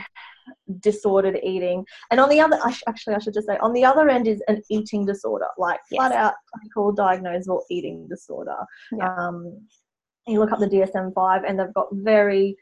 disordered 0.79 1.39
eating. 1.43 1.85
And 2.09 2.19
on 2.19 2.29
the 2.29 2.39
other, 2.39 2.59
I 2.63 2.71
sh- 2.71 2.83
actually, 2.87 3.15
I 3.15 3.19
should 3.19 3.33
just 3.33 3.47
say, 3.47 3.57
on 3.57 3.73
the 3.73 3.85
other 3.85 4.09
end 4.09 4.27
is 4.27 4.41
an 4.47 4.61
eating 4.69 5.05
disorder, 5.05 5.47
like 5.57 5.79
yes. 5.89 5.97
flat 5.97 6.11
out 6.11 6.33
clinical 6.53 6.95
diagnosable 6.95 7.61
eating 7.69 8.07
disorder. 8.09 8.57
Yeah. 8.91 9.15
Um, 9.15 9.67
you 10.27 10.39
look 10.39 10.51
up 10.51 10.59
the 10.59 10.67
DSM 10.67 11.13
5 11.13 11.43
and 11.43 11.59
they've 11.59 11.73
got 11.73 11.87
very, 11.91 12.55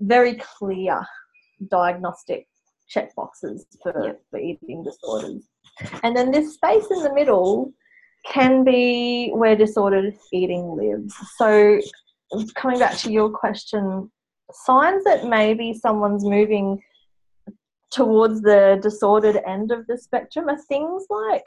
very 0.00 0.34
clear 0.34 1.06
diagnostic 1.70 2.46
check 2.88 3.14
boxes 3.14 3.66
for, 3.82 4.18
for 4.30 4.38
eating 4.38 4.82
disorders. 4.82 5.48
And 6.02 6.16
then 6.16 6.30
this 6.30 6.54
space 6.54 6.86
in 6.90 7.02
the 7.02 7.12
middle 7.12 7.72
can 8.32 8.64
be 8.64 9.30
where 9.34 9.56
disordered 9.56 10.14
eating 10.32 10.76
lives. 10.76 11.14
So, 11.36 11.80
coming 12.54 12.78
back 12.78 12.96
to 12.98 13.12
your 13.12 13.30
question, 13.30 14.10
signs 14.52 15.04
that 15.04 15.26
maybe 15.26 15.74
someone's 15.74 16.24
moving 16.24 16.82
towards 17.90 18.42
the 18.42 18.78
disordered 18.82 19.40
end 19.46 19.70
of 19.70 19.86
the 19.86 19.96
spectrum 19.96 20.48
are 20.48 20.60
things 20.68 21.04
like 21.08 21.44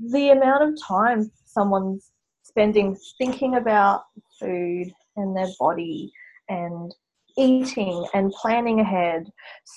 the 0.00 0.30
amount 0.30 0.62
of 0.62 0.78
time 0.82 1.30
someone's 1.44 2.10
spending 2.42 2.96
thinking 3.18 3.56
about 3.56 4.02
food 4.38 4.90
and 5.16 5.36
their 5.36 5.48
body 5.58 6.10
and 6.48 6.94
eating 7.36 8.04
and 8.14 8.32
planning 8.32 8.80
ahead. 8.80 9.26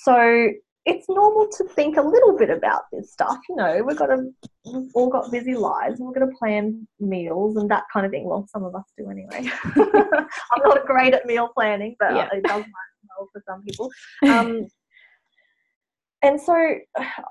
So 0.03 0.49
it's 0.85 1.07
normal 1.07 1.47
to 1.57 1.63
think 1.63 1.97
a 1.97 2.01
little 2.01 2.37
bit 2.37 2.49
about 2.49 2.83
this 2.91 3.11
stuff. 3.13 3.37
You 3.49 3.55
know, 3.55 3.83
we've 3.83 3.97
got 3.97 4.09
a, 4.09 4.29
we've 4.65 4.91
all 4.93 5.09
got 5.09 5.31
busy 5.31 5.55
lives 5.55 5.99
and 5.99 6.07
we're 6.07 6.13
going 6.13 6.29
to 6.29 6.37
plan 6.37 6.87
meals 6.99 7.55
and 7.55 7.71
that 7.71 7.83
kind 7.91 8.05
of 8.05 8.11
thing. 8.11 8.25
Well, 8.25 8.47
some 8.51 8.63
of 8.63 8.75
us 8.75 8.83
do 8.97 9.09
anyway. 9.09 9.49
I'm 9.75 10.63
not 10.63 10.85
great 10.85 11.13
at 11.13 11.25
meal 11.25 11.49
planning, 11.53 11.95
but 11.99 12.15
yeah. 12.15 12.29
it 12.33 12.43
does 12.43 12.63
work 12.63 12.67
well 13.17 13.29
for 13.31 13.43
some 13.47 13.63
people. 13.63 13.89
Um, 14.27 14.67
and 16.21 16.39
so 16.39 16.53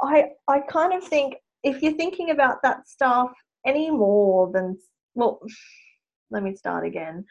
I, 0.02 0.26
I 0.48 0.60
kind 0.60 0.94
of 0.94 1.04
think 1.04 1.34
if 1.62 1.82
you're 1.82 1.92
thinking 1.92 2.30
about 2.30 2.62
that 2.62 2.88
stuff 2.88 3.30
any 3.66 3.90
more 3.90 4.50
than 4.52 4.78
well, 5.14 5.40
let 6.30 6.42
me 6.42 6.54
start 6.54 6.86
again. 6.86 7.24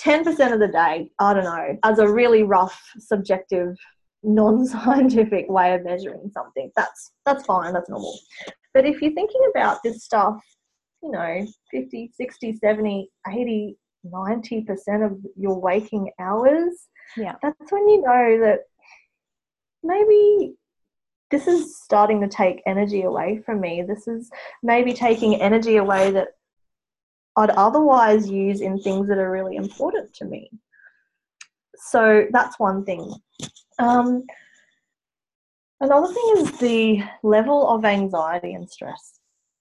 10% 0.00 0.52
of 0.52 0.58
the 0.58 0.68
day, 0.68 1.08
I 1.20 1.34
don't 1.34 1.44
know, 1.44 1.78
as 1.84 2.00
a 2.00 2.08
really 2.08 2.42
rough, 2.42 2.80
subjective, 2.98 3.76
non-scientific 4.22 5.48
way 5.48 5.74
of 5.74 5.84
measuring 5.84 6.30
something, 6.32 6.70
that's 6.76 7.12
that's 7.26 7.44
fine, 7.44 7.72
that's 7.72 7.90
normal. 7.90 8.18
But 8.74 8.86
if 8.86 9.02
you're 9.02 9.12
thinking 9.12 9.40
about 9.54 9.78
this 9.82 10.04
stuff, 10.04 10.42
you 11.02 11.10
know, 11.10 11.46
50, 11.70 12.12
60, 12.14 12.56
70, 12.56 13.10
80, 13.28 13.76
90% 14.06 15.06
of 15.06 15.18
your 15.36 15.60
waking 15.60 16.10
hours, 16.18 16.88
yeah. 17.16 17.34
that's 17.42 17.70
when 17.70 17.88
you 17.88 18.02
know 18.02 18.40
that 18.40 18.60
maybe 19.82 20.54
this 21.30 21.46
is 21.46 21.80
starting 21.82 22.20
to 22.20 22.28
take 22.28 22.62
energy 22.66 23.02
away 23.02 23.42
from 23.44 23.60
me. 23.60 23.82
This 23.82 24.06
is 24.06 24.30
maybe 24.62 24.92
taking 24.92 25.40
energy 25.40 25.76
away 25.76 26.10
that 26.12 26.28
I'd 27.36 27.50
otherwise 27.50 28.28
use 28.28 28.60
in 28.60 28.78
things 28.78 29.08
that 29.08 29.18
are 29.18 29.30
really 29.30 29.56
important 29.56 30.12
to 30.14 30.24
me. 30.26 30.50
So 31.76 32.26
that's 32.30 32.58
one 32.58 32.84
thing. 32.84 33.14
Um, 33.78 34.24
another 35.80 36.12
thing 36.12 36.34
is 36.36 36.52
the 36.58 37.02
level 37.22 37.68
of 37.68 37.84
anxiety 37.84 38.54
and 38.54 38.68
stress 38.68 39.20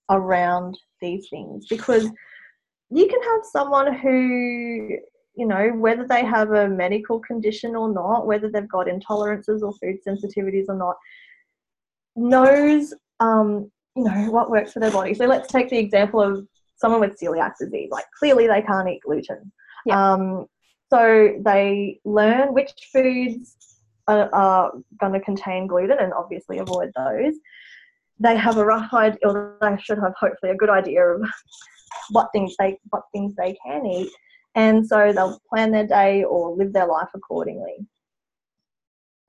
around 0.10 0.78
these 1.00 1.28
things 1.30 1.68
because 1.68 2.10
you 2.90 3.08
can 3.08 3.22
have 3.22 3.42
someone 3.52 3.94
who, 3.94 4.98
you 5.36 5.48
know, 5.48 5.70
whether 5.76 6.06
they 6.06 6.26
have 6.26 6.52
a 6.52 6.68
medical 6.68 7.20
condition 7.20 7.76
or 7.76 7.92
not, 7.92 8.28
whether 8.28 8.50
they've 8.50 8.68
got 8.70 8.88
intolerances 8.88 9.62
or 9.62 9.74
food 9.74 9.98
sensitivities 10.06 10.66
or 10.68 10.76
not, 10.76 10.98
knows, 12.16 12.94
um, 13.22 13.72
you 13.96 14.04
know, 14.04 14.30
what 14.30 14.52
works 14.52 14.74
for 14.74 14.80
their 14.80 14.92
body. 14.92 15.14
So 15.14 15.26
let's 15.26 15.52
take 15.52 15.70
the 15.70 15.78
example 15.78 16.22
of 16.22 16.46
someone 16.76 17.00
with 17.00 17.20
celiac 17.20 17.54
disease, 17.60 17.90
like 17.92 18.06
clearly 18.18 18.48
they 18.48 18.62
can't 18.62 18.90
eat 18.90 19.02
gluten. 19.06 19.52
Yeah. 19.86 20.14
Um, 20.14 20.48
so 20.92 21.38
they 21.40 22.02
learn 22.04 22.54
which 22.54 22.74
foods 22.92 23.56
are, 24.12 24.34
are 24.34 24.72
going 25.00 25.14
to 25.14 25.20
contain 25.20 25.68
gluten 25.68 25.98
and 26.00 26.14
obviously 26.14 26.60
avoid 26.60 26.92
those. 26.96 27.36
They 28.20 28.38
have 28.38 28.58
a 28.58 28.66
rough 28.66 28.94
idea, 28.94 29.20
or 29.24 29.58
they 29.62 29.78
should 29.82 30.00
have 30.00 30.14
hopefully 30.20 30.52
a 30.52 30.56
good 30.56 30.70
idea 30.70 31.04
of 31.04 31.22
what 32.12 32.30
things 32.34 32.56
they 32.60 32.78
what 32.90 33.04
things 33.12 33.34
they 33.36 33.58
can 33.66 33.86
eat, 33.86 34.12
and 34.56 34.86
so 34.86 35.12
they'll 35.12 35.40
plan 35.50 35.72
their 35.72 35.88
day 35.88 36.24
or 36.24 36.56
live 36.56 36.74
their 36.74 36.88
life 36.88 37.10
accordingly. 37.16 37.88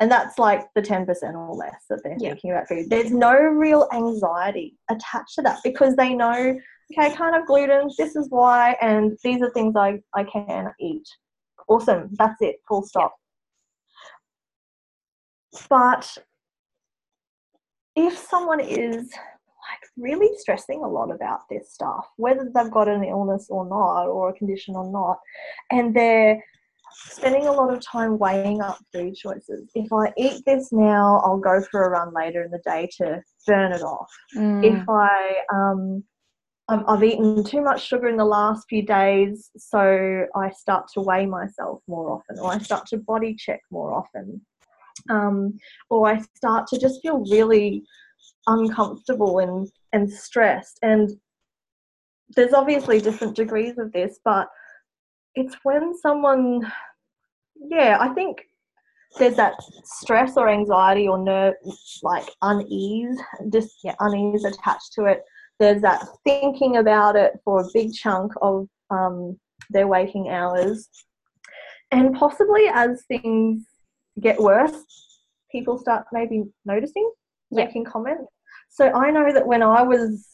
And 0.01 0.11
that's 0.11 0.37
like 0.37 0.67
the 0.75 0.83
10% 0.83 1.07
or 1.35 1.55
less 1.55 1.85
that 1.89 2.01
they're 2.03 2.17
yeah. 2.19 2.31
thinking 2.31 2.51
about 2.51 2.67
food. 2.67 2.91
There's 2.91 3.13
no 3.13 3.35
real 3.35 3.89
anxiety 3.93 4.77
attached 4.91 5.37
to 5.37 5.43
that 5.43 5.61
because 5.63 5.95
they 5.95 6.13
know 6.13 6.59
okay, 6.93 7.07
I 7.07 7.11
can't 7.11 7.35
have 7.35 7.47
gluten, 7.47 7.91
this 7.97 8.17
is 8.17 8.29
why, 8.31 8.77
and 8.81 9.17
these 9.23 9.43
are 9.43 9.51
things 9.51 9.77
I, 9.77 10.01
I 10.15 10.25
can 10.25 10.73
eat. 10.81 11.07
Awesome, 11.69 12.11
that's 12.19 12.41
it, 12.41 12.57
full 12.69 12.83
stop. 12.83 13.15
But 15.69 16.17
if 17.95 18.17
someone 18.17 18.61
is 18.61 19.11
like 19.13 19.91
really 19.97 20.31
stressing 20.39 20.83
a 20.83 20.89
lot 20.89 21.11
about 21.11 21.41
this 21.51 21.73
stuff, 21.73 22.07
whether 22.17 22.51
they've 22.55 22.71
got 22.71 22.89
an 22.89 23.05
illness 23.05 23.47
or 23.51 23.69
not, 23.69 24.07
or 24.07 24.31
a 24.31 24.35
condition 24.35 24.75
or 24.75 24.91
not, 24.91 25.19
and 25.71 25.95
they're 25.95 26.43
spending 26.95 27.47
a 27.47 27.53
lot 27.53 27.73
of 27.73 27.81
time 27.81 28.19
weighing 28.19 28.61
up 28.61 28.79
food 28.93 29.15
choices. 29.15 29.71
If 29.75 29.93
I 29.93 30.13
eat 30.17 30.43
this 30.47 30.73
now, 30.73 31.23
I'll 31.25 31.39
go 31.39 31.63
for 31.71 31.85
a 31.85 31.91
run 31.91 32.13
later 32.15 32.43
in 32.43 32.51
the 32.51 32.61
day 32.65 32.89
to 32.99 33.23
burn 33.47 33.73
it 33.73 33.83
off. 33.83 34.11
Mm. 34.37 34.65
If 34.65 34.89
I 34.89 35.37
um, 35.53 36.05
I've 36.69 37.03
eaten 37.03 37.45
too 37.45 37.61
much 37.61 37.87
sugar 37.87 38.09
in 38.09 38.17
the 38.17 38.25
last 38.25 38.67
few 38.69 38.83
days, 38.83 39.51
so 39.57 40.27
I 40.35 40.51
start 40.51 40.89
to 40.95 41.01
weigh 41.01 41.27
myself 41.27 41.83
more 41.87 42.11
often, 42.11 42.39
or 42.39 42.53
I 42.53 42.59
start 42.59 42.87
to 42.89 42.99
body 42.99 43.35
check 43.35 43.61
more 43.71 43.93
often, 43.93 44.41
um, 45.11 45.59
or 45.91 46.09
I 46.09 46.21
start 46.37 46.67
to 46.69 46.79
just 46.79 47.03
feel 47.03 47.25
really 47.31 47.85
uncomfortable 48.47 49.39
and, 49.39 49.69
and 49.93 50.11
stressed. 50.11 50.79
And 50.83 51.11
there's 52.35 52.55
obviously 52.55 53.01
different 53.01 53.37
degrees 53.37 53.79
of 53.79 53.93
this, 53.93 54.21
but 54.25 54.49
it's 55.35 55.57
when 55.63 55.97
someone, 55.99 56.71
yeah, 57.57 57.99
I 58.01 58.09
think 58.11 58.43
there's 59.19 59.37
that 59.37 59.55
stress 59.85 60.37
or 60.37 60.49
anxiety 60.49 61.07
or 61.09 61.19
nerve, 61.19 61.55
like 62.03 62.29
unease, 62.43 63.19
just 63.53 63.77
Yeah. 63.85 63.95
unease 64.01 64.45
attached 64.45 64.93
to 64.95 65.05
it. 65.05 65.23
There's 65.59 65.83
that 65.83 66.05
thinking 66.25 66.79
about 66.79 67.17
it 67.17 67.33
for 67.45 67.61
a 67.61 67.69
big 67.75 67.93
chunk 67.93 68.33
of 68.41 68.67
um, 68.91 69.39
their 69.71 69.87
waking 69.87 70.31
hours. 70.31 70.89
And 71.91 72.15
possibly 72.15 72.69
as 72.73 73.05
things 73.07 73.67
get 74.21 74.41
worse, 74.41 74.85
people 75.51 75.79
start 75.79 76.07
maybe 76.13 76.45
noticing, 76.65 77.11
Yeah. 77.51 77.65
making 77.65 77.85
comments. 77.85 78.33
So 78.69 78.91
I 78.93 79.11
know 79.11 79.33
that 79.33 79.47
when 79.47 79.63
I 79.63 79.83
was, 79.83 80.29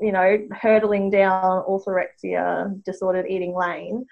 you 0.00 0.12
know, 0.12 0.46
hurtling 0.52 1.10
down 1.10 1.64
orthorexia, 1.64 2.82
disordered 2.84 3.26
eating 3.28 3.54
lane, 3.54 4.04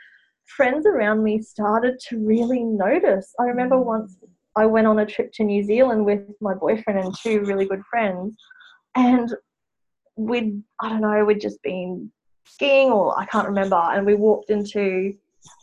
friends 0.47 0.87
around 0.87 1.23
me 1.23 1.41
started 1.43 1.99
to 2.09 2.25
really 2.25 2.63
notice. 2.63 3.35
I 3.39 3.45
remember 3.45 3.77
mm. 3.77 3.85
once 3.85 4.17
I 4.57 4.65
went 4.67 4.87
on 4.87 5.01
a 5.01 5.07
trip 5.07 5.33
to 5.35 5.45
New 5.45 5.63
Zealand 5.63 6.07
with 6.07 6.23
my 6.41 6.55
boyfriend 6.55 6.99
and 6.99 7.15
two 7.15 7.41
really 7.41 7.67
good 7.67 7.83
friends, 7.91 8.35
and 8.95 9.35
we'd, 10.17 10.63
I 10.81 10.89
don't 10.89 11.03
know, 11.03 11.25
we'd 11.25 11.41
just 11.41 11.63
been 11.63 12.11
skiing 12.47 12.91
or 12.91 13.19
I 13.19 13.27
can't 13.27 13.49
remember, 13.49 13.77
and 13.77 14.07
we 14.07 14.15
walked 14.15 14.51
into 14.51 15.13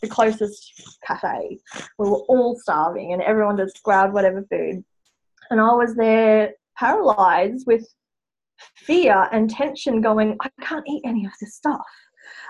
the 0.02 0.08
closest 0.08 0.98
cafe. 1.06 1.60
We 1.98 2.10
were 2.10 2.24
all 2.28 2.58
starving, 2.60 3.14
and 3.14 3.22
everyone 3.22 3.58
just 3.58 3.82
grabbed 3.84 4.14
whatever 4.14 4.46
food. 4.50 4.84
And 5.50 5.60
I 5.60 5.74
was 5.74 5.96
there 5.96 6.54
paralyzed 6.78 7.66
with 7.68 7.88
fear 8.76 9.28
and 9.32 9.50
tension, 9.50 10.02
going, 10.02 10.38
I 10.42 10.50
can't 10.62 10.88
eat 10.88 11.02
any 11.06 11.26
of 11.26 11.32
this 11.40 11.56
stuff. 11.56 11.82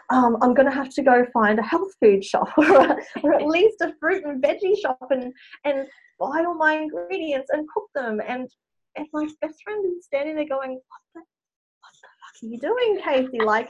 Um, 0.10 0.38
I'm 0.42 0.54
going 0.54 0.70
to 0.70 0.75
have 0.75 0.90
to 0.90 1.02
go 1.02 1.25
find 1.34 1.60
a 1.60 1.63
health 1.63 1.92
food 2.02 2.24
shop 2.24 2.50
or, 2.58 2.98
or 3.24 3.34
at 3.34 3.46
least 3.46 3.82
a 3.82 3.94
fruit 4.00 4.24
and 4.25 4.44
veggie 4.44 4.80
shop 4.80 5.00
and, 5.10 5.34
and 5.66 5.88
buy 6.20 6.44
all 6.46 6.56
my 6.56 6.75
ingredients 6.75 7.50
and 7.52 7.68
cook 7.74 7.90
them. 7.96 8.22
And, 8.28 8.50
and 8.96 9.08
my 9.13 9.28
best 9.42 9.63
friend 9.63 9.86
is 9.86 10.06
standing 10.06 10.36
there 10.36 10.48
going, 10.48 10.74
what 10.74 11.02
the, 11.16 11.22
what 11.22 11.94
the 12.02 12.08
fuck 12.22 12.23
are 12.42 12.48
you 12.48 12.58
doing, 12.58 13.00
Casey? 13.04 13.40
Like, 13.40 13.70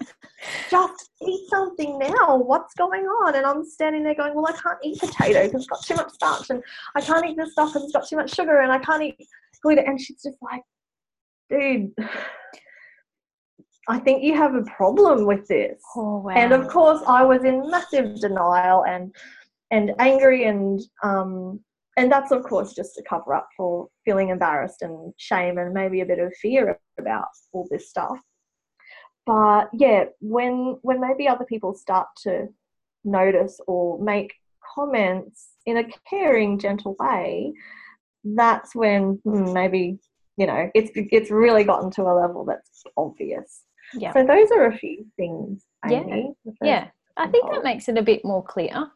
just 0.70 1.10
eat 1.22 1.50
something 1.50 2.00
now. 2.00 2.38
What's 2.38 2.74
going 2.76 3.04
on? 3.04 3.36
And 3.36 3.46
I'm 3.46 3.66
standing 3.66 4.04
there 4.04 4.16
going, 4.16 4.34
well, 4.34 4.48
I 4.48 4.54
can't 4.54 4.80
eat 4.84 5.00
potato 5.00 5.46
because 5.46 5.62
it's 5.62 5.68
got 5.68 5.86
too 5.86 5.96
much 5.96 6.12
starch 6.14 6.50
and 6.50 6.64
I 6.96 7.02
can't 7.02 7.26
eat 7.26 7.38
this 7.38 7.52
stuff 7.52 7.70
because 7.70 7.84
it's 7.84 7.94
got 7.94 8.08
too 8.08 8.16
much 8.16 8.34
sugar 8.34 8.62
and 8.62 8.72
I 8.72 8.80
can't 8.80 9.04
eat 9.04 9.18
gluten. 9.62 9.86
And 9.86 10.00
she's 10.00 10.22
just 10.22 10.38
like, 10.42 10.62
dude, 11.50 11.92
I 13.88 14.00
think 14.00 14.24
you 14.24 14.36
have 14.36 14.56
a 14.56 14.64
problem 14.64 15.26
with 15.26 15.48
this. 15.48 15.82
Oh 15.96 16.20
wow. 16.20 16.34
And 16.34 16.54
of 16.54 16.68
course, 16.68 17.02
I 17.06 17.24
was 17.24 17.44
in 17.44 17.70
massive 17.70 18.20
denial 18.20 18.86
and 18.86 19.14
and 19.72 19.92
angry 20.00 20.46
and 20.46 20.80
um 21.04 21.60
and 21.98 22.12
that's 22.12 22.32
of 22.32 22.44
course 22.44 22.74
just 22.74 22.98
a 22.98 23.04
cover 23.04 23.34
up 23.34 23.48
for 23.58 23.88
feeling 24.06 24.30
embarrassed 24.30 24.84
and 24.84 25.14
shame 25.18 25.58
and 25.58 25.74
maybe 25.74 26.02
a 26.02 26.06
bit 26.06 26.20
of 26.20 26.34
fear 26.42 26.80
about 27.00 27.28
all 27.52 27.68
this 27.70 27.90
stuff. 27.90 28.20
But 29.26 29.70
yeah, 29.74 30.06
when 30.20 30.78
when 30.82 31.00
maybe 31.00 31.28
other 31.28 31.46
people 31.46 31.74
start 31.74 32.08
to 32.24 32.48
notice 33.04 33.60
or 33.68 34.02
make 34.04 34.34
comments 34.76 35.50
in 35.66 35.78
a 35.78 35.86
caring, 36.10 36.60
gentle 36.60 36.96
way, 37.00 37.54
that's 38.24 38.76
when 38.76 39.20
hmm, 39.24 39.54
maybe 39.54 40.00
you 40.38 40.48
know 40.48 40.70
it's 40.76 40.92
it's 40.96 41.32
really 41.32 41.64
gotten 41.64 41.92
to 41.92 42.04
a 42.04 42.14
level 42.20 42.44
that's 42.46 42.84
obvious. 42.98 43.64
yeah. 43.94 44.14
So 44.14 44.26
those 44.26 44.52
are 44.52 44.66
a 44.66 44.78
few 44.78 45.06
things. 45.16 45.64
Yeah. 45.90 46.02
Amy, 46.02 46.34
Yeah. 46.62 46.88
I 47.16 47.28
think 47.28 47.52
that 47.52 47.64
makes 47.64 47.88
it 47.90 47.98
a 47.98 48.02
bit 48.02 48.26
more 48.26 48.44
clear 48.44 48.90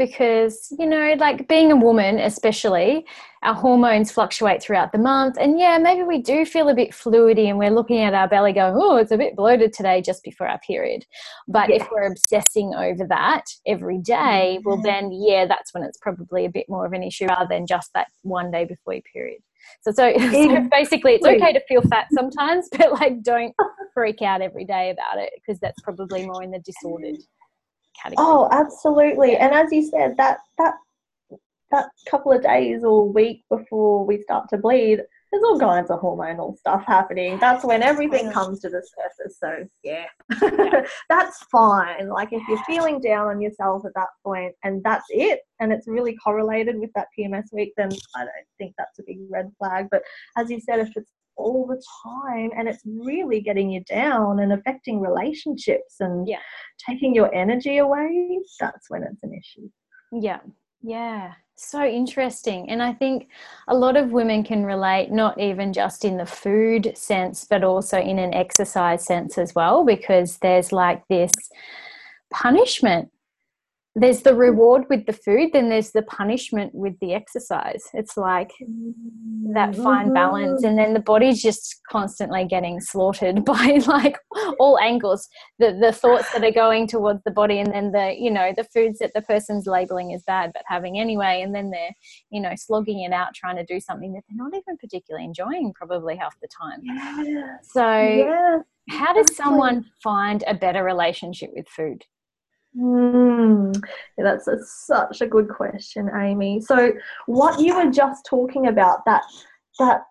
because, 0.00 0.72
you 0.78 0.86
know, 0.86 1.14
like 1.18 1.46
being 1.46 1.70
a 1.70 1.76
woman, 1.76 2.18
especially, 2.18 3.04
our 3.42 3.52
hormones 3.52 4.10
fluctuate 4.10 4.62
throughout 4.62 4.92
the 4.92 4.98
month. 4.98 5.36
And 5.38 5.58
yeah, 5.58 5.76
maybe 5.76 6.04
we 6.04 6.22
do 6.22 6.46
feel 6.46 6.70
a 6.70 6.74
bit 6.74 6.92
fluidy 6.92 7.48
and 7.50 7.58
we're 7.58 7.70
looking 7.70 7.98
at 7.98 8.14
our 8.14 8.26
belly 8.26 8.54
going, 8.54 8.74
oh, 8.76 8.96
it's 8.96 9.12
a 9.12 9.18
bit 9.18 9.36
bloated 9.36 9.74
today 9.74 10.00
just 10.00 10.24
before 10.24 10.48
our 10.48 10.58
period. 10.60 11.04
But 11.48 11.68
Yeah. 11.68 11.76
if 11.76 11.90
we're 11.90 12.10
obsessing 12.10 12.74
over 12.74 13.06
that 13.08 13.44
every 13.66 13.98
day, 13.98 14.58
well, 14.64 14.78
Mhm. 14.78 14.84
then 14.84 15.12
yeah, 15.12 15.44
that's 15.44 15.74
when 15.74 15.82
it's 15.82 15.98
probably 15.98 16.46
a 16.46 16.50
bit 16.50 16.66
more 16.66 16.86
of 16.86 16.94
an 16.94 17.02
issue 17.02 17.26
rather 17.26 17.48
than 17.48 17.66
just 17.66 17.92
that 17.92 18.08
one 18.22 18.50
day 18.50 18.64
before 18.64 18.94
your 18.94 19.02
period. 19.02 19.42
So, 19.82 19.90
so, 19.90 20.14
so 20.16 20.68
basically, 20.72 21.12
it's 21.16 21.26
okay 21.26 21.52
to 21.52 21.60
feel 21.68 21.82
fat 21.82 22.06
sometimes, 22.10 22.70
but 22.78 22.92
like 22.92 23.22
don't 23.22 23.54
freak 23.92 24.22
out 24.22 24.40
every 24.40 24.64
day 24.64 24.88
about 24.88 25.18
it 25.18 25.30
because 25.34 25.60
that's 25.60 25.80
probably 25.82 26.22
more 26.22 26.42
in 26.42 26.50
the 26.50 26.60
disordered 26.60 27.18
category. 28.02 28.26
Oh, 28.26 28.48
absolutely. 28.52 29.36
And 29.36 29.52
as 29.52 29.72
you 29.72 29.88
said, 29.88 30.16
that 30.16 30.38
that 30.58 30.74
that 31.70 31.86
couple 32.08 32.32
of 32.32 32.42
days 32.42 32.82
or 32.82 33.08
week 33.08 33.44
before 33.48 34.04
we 34.04 34.20
start 34.22 34.48
to 34.50 34.58
bleed, 34.58 35.00
there's 35.30 35.44
all 35.44 35.60
kinds 35.60 35.90
of 35.90 36.00
hormonal 36.00 36.58
stuff 36.58 36.84
happening. 36.84 37.38
That's 37.38 37.64
when 37.64 37.82
everything 37.82 38.32
comes 38.32 38.58
to 38.60 38.68
the 38.68 38.82
surface. 38.82 39.38
So 39.38 39.68
yeah, 39.84 40.06
that's 41.08 41.44
fine. 41.44 42.08
Like 42.08 42.32
if 42.32 42.42
you're 42.48 42.64
feeling 42.64 43.00
down 43.00 43.28
on 43.28 43.40
yourself 43.40 43.84
at 43.86 43.94
that 43.94 44.08
point, 44.24 44.54
and 44.64 44.82
that's 44.82 45.06
it, 45.10 45.40
and 45.60 45.72
it's 45.72 45.86
really 45.86 46.16
correlated 46.16 46.78
with 46.78 46.90
that 46.94 47.06
PMS 47.16 47.52
week, 47.52 47.72
then 47.76 47.90
I 48.16 48.20
don't 48.20 48.30
think 48.58 48.74
that's 48.76 48.98
a 48.98 49.04
big 49.06 49.18
red 49.28 49.52
flag. 49.58 49.86
But 49.90 50.02
as 50.36 50.50
you 50.50 50.60
said, 50.60 50.80
if 50.80 50.90
it's 50.96 51.12
all 51.40 51.66
the 51.66 51.82
time 52.04 52.50
and 52.56 52.68
it's 52.68 52.82
really 52.84 53.40
getting 53.40 53.70
you 53.70 53.82
down 53.84 54.40
and 54.40 54.52
affecting 54.52 55.00
relationships 55.00 55.96
and 56.00 56.28
Yeah. 56.28 56.38
taking 56.88 57.14
your 57.14 57.34
energy 57.34 57.78
away, 57.78 58.38
that's 58.58 58.88
when 58.90 59.02
it's 59.02 59.22
an 59.22 59.32
issue. 59.34 59.68
Yeah, 60.12 60.40
yeah. 60.82 61.34
So 61.56 61.84
interesting. 61.84 62.70
And 62.70 62.82
I 62.82 62.94
think 62.94 63.28
a 63.68 63.74
lot 63.74 63.96
of 63.96 64.12
women 64.12 64.42
can 64.42 64.64
relate, 64.64 65.10
not 65.10 65.38
even 65.38 65.74
just 65.74 66.06
in 66.06 66.16
the 66.16 66.24
food 66.24 66.96
sense, 66.96 67.44
but 67.44 67.62
also 67.62 68.00
in 68.00 68.18
an 68.18 68.32
exercise 68.32 69.04
sense 69.04 69.36
as 69.36 69.54
well, 69.54 69.84
because 69.84 70.38
there's 70.38 70.72
like 70.72 71.06
this 71.08 71.32
punishment. 72.32 73.10
There's 73.96 74.22
the 74.22 74.34
reward 74.34 74.84
with 74.88 75.06
the 75.06 75.12
food, 75.12 75.50
then 75.52 75.68
there's 75.68 75.90
the 75.90 76.02
punishment 76.02 76.74
with 76.74 76.94
the 77.00 77.12
exercise. 77.12 77.82
It's 77.92 78.16
like 78.16 78.52
that 79.52 79.74
fine 79.74 80.12
balance 80.12 80.62
and 80.62 80.78
then 80.78 80.94
the 80.94 81.00
body's 81.00 81.42
just 81.42 81.80
constantly 81.88 82.44
getting 82.44 82.80
slaughtered 82.80 83.44
by 83.44 83.80
like 83.86 84.16
all 84.58 84.78
angles 84.78 85.28
the 85.58 85.76
the 85.80 85.92
thoughts 85.92 86.32
that 86.32 86.44
are 86.44 86.52
going 86.52 86.86
towards 86.86 87.20
the 87.24 87.30
body 87.30 87.58
and 87.58 87.72
then 87.72 87.90
the 87.92 88.14
you 88.18 88.30
know 88.30 88.52
the 88.56 88.64
foods 88.64 88.98
that 88.98 89.12
the 89.14 89.22
person's 89.22 89.66
labeling 89.66 90.12
as 90.14 90.22
bad 90.26 90.50
but 90.54 90.62
having 90.66 90.98
anyway 90.98 91.40
and 91.42 91.54
then 91.54 91.70
they're 91.70 91.94
you 92.30 92.40
know 92.40 92.52
slogging 92.56 93.00
it 93.00 93.12
out 93.12 93.34
trying 93.34 93.56
to 93.56 93.64
do 93.64 93.80
something 93.80 94.12
that 94.12 94.22
they're 94.28 94.36
not 94.44 94.54
even 94.54 94.76
particularly 94.76 95.24
enjoying 95.24 95.72
probably 95.74 96.16
half 96.16 96.34
the 96.40 96.48
time 96.48 96.80
Yeah. 96.82 97.56
so 97.62 97.98
yeah. 97.98 98.58
how 98.88 99.12
does 99.12 99.34
someone 99.36 99.84
find 100.02 100.44
a 100.46 100.54
better 100.54 100.84
relationship 100.84 101.50
with 101.54 101.68
food 101.68 102.04
Hmm. 102.78 103.69
That's 104.18 104.48
a, 104.48 104.58
such 104.64 105.20
a 105.20 105.26
good 105.26 105.48
question, 105.48 106.10
Amy. 106.14 106.60
So, 106.60 106.92
what 107.26 107.60
you 107.60 107.76
were 107.76 107.90
just 107.90 108.24
talking 108.26 108.68
about 108.68 109.04
that 109.06 109.22
that 109.78 110.02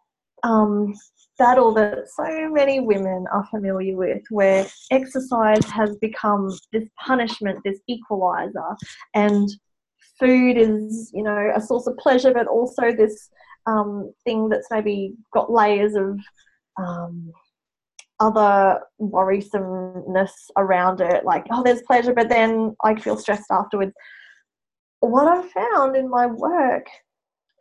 um, 0.43 0.93
battle 1.37 1.73
that 1.73 2.07
so 2.09 2.49
many 2.49 2.79
women 2.79 3.25
are 3.31 3.45
familiar 3.45 3.95
with, 3.95 4.21
where 4.29 4.65
exercise 4.91 5.65
has 5.65 5.95
become 5.97 6.55
this 6.71 6.87
punishment, 6.99 7.59
this 7.63 7.79
equalizer, 7.87 8.75
and 9.15 9.49
food 10.19 10.57
is, 10.57 11.11
you 11.13 11.23
know, 11.23 11.51
a 11.55 11.61
source 11.61 11.87
of 11.87 11.97
pleasure, 11.97 12.33
but 12.33 12.47
also 12.47 12.91
this 12.91 13.29
um, 13.65 14.13
thing 14.23 14.49
that's 14.49 14.67
maybe 14.69 15.13
got 15.33 15.51
layers 15.51 15.95
of 15.95 16.19
um, 16.77 17.31
other 18.19 18.81
worrisomeness 18.99 20.31
around 20.57 21.01
it 21.01 21.23
like 21.23 21.45
oh 21.51 21.63
there's 21.63 21.81
pleasure 21.83 22.13
but 22.13 22.29
then 22.29 22.75
i 22.83 22.95
feel 22.95 23.17
stressed 23.17 23.49
afterwards. 23.51 23.93
What 24.99 25.27
i've 25.27 25.49
found 25.51 25.95
in 25.95 26.09
my 26.09 26.25
work 26.27 26.85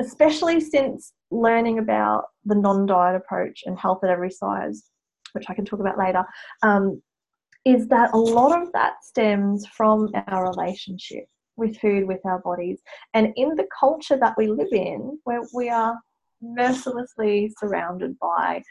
especially 0.00 0.60
since 0.60 1.12
learning 1.30 1.78
about 1.78 2.24
the 2.44 2.54
non-diet 2.54 3.16
approach 3.16 3.62
and 3.66 3.78
health 3.78 4.02
at 4.02 4.10
every 4.10 4.30
size 4.30 4.84
which 5.32 5.44
i 5.48 5.54
can 5.54 5.64
talk 5.64 5.80
about 5.80 5.98
later 5.98 6.24
um, 6.62 7.00
is 7.64 7.86
that 7.88 8.12
a 8.14 8.18
lot 8.18 8.60
of 8.60 8.72
that 8.72 8.94
stems 9.04 9.66
from 9.66 10.10
our 10.28 10.50
relationship 10.50 11.26
with 11.58 11.76
food 11.78 12.06
with 12.06 12.24
our 12.24 12.38
bodies. 12.38 12.80
And 13.12 13.32
in 13.36 13.54
the 13.56 13.66
culture 13.78 14.16
that 14.16 14.34
we 14.38 14.46
live 14.46 14.72
in 14.72 15.18
where 15.24 15.42
we 15.52 15.68
are 15.68 15.98
mercilessly 16.40 17.52
surrounded 17.58 18.16
by 18.18 18.62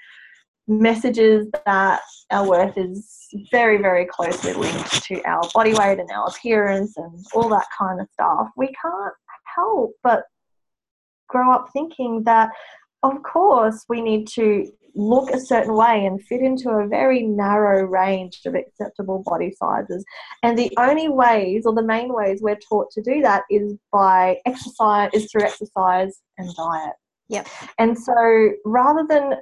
messages 0.68 1.48
that 1.66 2.02
our 2.32 2.48
worth 2.48 2.78
is 2.78 3.28
very, 3.52 3.78
very 3.78 4.06
closely 4.06 4.54
linked 4.54 5.04
to 5.04 5.24
our 5.24 5.42
body 5.54 5.74
weight 5.74 6.00
and 6.00 6.10
our 6.12 6.28
appearance 6.28 6.98
and 6.98 7.26
all 7.34 7.50
that 7.50 7.68
kind 7.78 8.02
of 8.02 8.08
stuff, 8.12 8.50
we 8.58 8.68
can't 8.68 9.14
help 9.56 9.94
but 10.04 10.24
grow 11.28 11.52
up 11.52 11.70
thinking 11.74 12.24
that, 12.24 12.52
of 13.04 13.22
course, 13.24 13.86
we 13.90 14.02
need 14.02 14.28
to 14.28 14.70
look 14.96 15.30
a 15.30 15.40
certain 15.40 15.76
way 15.76 16.06
and 16.06 16.24
fit 16.24 16.42
into 16.42 16.70
a 16.70 16.88
very 16.88 17.22
narrow 17.22 17.84
range 17.84 18.42
of 18.46 18.56
acceptable 18.56 19.22
body 19.26 19.52
sizes. 19.52 20.04
And 20.42 20.58
the 20.58 20.72
only 20.78 21.08
ways, 21.08 21.66
or 21.66 21.74
the 21.76 21.84
main 21.84 22.14
ways 22.14 22.40
we're 22.42 22.58
taught 22.68 22.92
to 22.92 23.02
do 23.02 23.22
that, 23.22 23.44
is 23.50 23.76
by 23.92 24.38
exercise, 24.46 25.12
is 25.14 25.32
through 25.32 25.44
exercise 25.44 26.20
and 26.38 26.54
diet. 26.56 26.94
Yep. 27.30 27.48
And 27.78 27.98
so 27.98 28.50
rather 28.66 29.06
than 29.08 29.36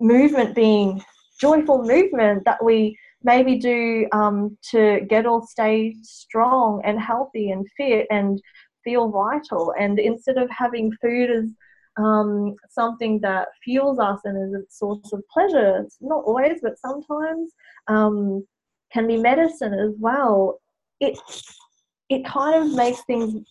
movement 0.00 0.54
being 0.54 1.02
joyful 1.40 1.82
movement 1.84 2.44
that 2.44 2.62
we 2.64 2.98
maybe 3.22 3.56
do 3.58 4.06
um, 4.12 4.56
to 4.70 5.00
get 5.08 5.26
or 5.26 5.44
stay 5.46 5.94
strong 6.02 6.80
and 6.84 7.00
healthy 7.00 7.50
and 7.50 7.66
fit 7.76 8.06
and 8.10 8.40
feel 8.84 9.10
vital, 9.10 9.74
and 9.78 9.98
instead 9.98 10.38
of 10.38 10.48
having 10.50 10.92
food 11.02 11.30
as 11.30 11.44
um, 11.98 12.54
something 12.70 13.20
that 13.20 13.48
fuels 13.64 13.98
us 13.98 14.20
and 14.24 14.36
is 14.36 14.62
a 14.62 14.64
source 14.70 15.12
of 15.12 15.22
pleasure. 15.32 15.82
It's 15.84 15.98
not 16.00 16.22
always, 16.24 16.60
but 16.62 16.78
sometimes 16.78 17.52
um, 17.88 18.46
can 18.92 19.06
be 19.06 19.16
medicine 19.16 19.74
as 19.74 19.94
well. 19.98 20.60
It 21.00 21.18
it 22.08 22.24
kind 22.24 22.54
of 22.54 22.74
makes 22.74 23.02
things 23.04 23.44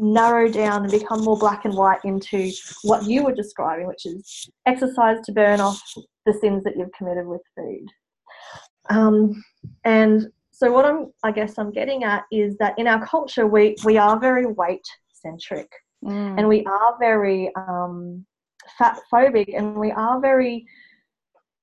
narrow 0.00 0.48
down 0.48 0.82
and 0.82 0.90
become 0.90 1.22
more 1.22 1.36
black 1.36 1.64
and 1.64 1.74
white 1.74 2.00
into 2.04 2.50
what 2.82 3.04
you 3.04 3.24
were 3.24 3.34
describing, 3.34 3.86
which 3.86 4.06
is 4.06 4.48
exercise 4.66 5.18
to 5.24 5.32
burn 5.32 5.60
off 5.60 5.80
the 6.24 6.32
sins 6.32 6.64
that 6.64 6.76
you've 6.76 6.92
committed 6.96 7.26
with 7.26 7.42
food. 7.56 7.86
Um, 8.90 9.42
and 9.84 10.28
so 10.50 10.72
what 10.72 10.84
I'm, 10.84 11.12
I 11.22 11.32
guess 11.32 11.58
I'm 11.58 11.72
getting 11.72 12.04
at 12.04 12.24
is 12.32 12.56
that 12.58 12.78
in 12.78 12.86
our 12.86 13.04
culture, 13.06 13.46
we, 13.46 13.76
we 13.84 13.98
are 13.98 14.18
very 14.18 14.46
weight 14.46 14.84
centric. 15.12 15.68
Mm. 16.04 16.38
And 16.38 16.48
we 16.48 16.64
are 16.64 16.96
very 16.98 17.52
um, 17.54 18.24
fat 18.78 18.98
phobic 19.12 19.56
and 19.56 19.76
we 19.76 19.92
are 19.92 20.20
very, 20.20 20.66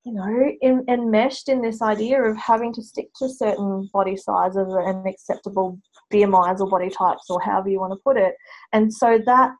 you 0.06 0.14
know, 0.14 0.52
in, 0.62 0.86
enmeshed 0.88 1.50
in 1.50 1.62
this 1.62 1.82
idea 1.82 2.22
of 2.22 2.38
having 2.38 2.74
to 2.74 2.82
stick 2.82 3.10
to 3.18 3.30
certain 3.30 3.90
body 3.94 4.16
sizes 4.16 4.68
and 4.74 5.08
acceptable 5.08 5.80
BMIs 6.14 6.60
or 6.60 6.70
body 6.70 6.90
types 6.90 7.26
or 7.30 7.42
however 7.42 7.70
you 7.70 7.80
want 7.80 7.94
to 7.94 8.00
put 8.04 8.18
it. 8.18 8.36
And 8.74 8.94
so 8.94 9.20
that 9.26 9.52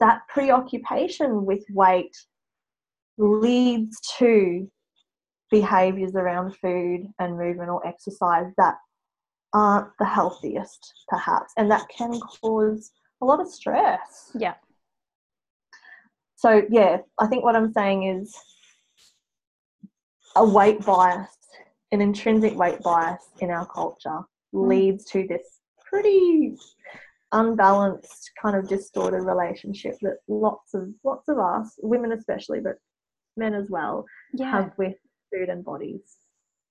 that 0.00 0.20
preoccupation 0.28 1.44
with 1.44 1.64
weight 1.70 2.16
leads 3.16 3.98
to 4.18 4.70
behaviors 5.50 6.14
around 6.14 6.54
food 6.56 7.06
and 7.18 7.38
movement 7.38 7.70
or 7.70 7.84
exercise 7.86 8.52
that 8.58 8.76
aren't 9.54 9.88
the 9.98 10.04
healthiest 10.04 10.92
perhaps 11.08 11.52
and 11.56 11.70
that 11.70 11.86
can 11.88 12.20
cause 12.20 12.92
a 13.22 13.24
lot 13.24 13.40
of 13.40 13.48
stress. 13.48 14.30
Yeah. 14.34 14.54
So, 16.36 16.62
yeah, 16.70 16.98
I 17.18 17.26
think 17.26 17.42
what 17.42 17.56
I'm 17.56 17.72
saying 17.72 18.04
is 18.04 18.32
a 20.36 20.44
weight 20.44 20.84
bias, 20.84 21.36
an 21.90 22.00
intrinsic 22.00 22.56
weight 22.56 22.80
bias 22.80 23.24
in 23.40 23.50
our 23.50 23.66
culture. 23.66 24.20
Leads 24.52 25.04
to 25.04 25.26
this 25.28 25.60
pretty 25.88 26.56
unbalanced 27.32 28.30
kind 28.40 28.56
of 28.56 28.68
distorted 28.68 29.22
relationship 29.22 29.94
that 30.00 30.16
lots 30.28 30.72
of 30.74 30.88
lots 31.04 31.28
of 31.28 31.38
us 31.38 31.74
women 31.82 32.12
especially 32.12 32.58
but 32.58 32.76
men 33.36 33.52
as 33.52 33.68
well 33.68 34.04
yeah. 34.32 34.50
have 34.50 34.72
with 34.78 34.94
food 35.30 35.50
and 35.50 35.62
bodies 35.62 36.16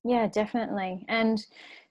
yeah 0.03 0.27
definitely 0.27 1.05
and 1.09 1.45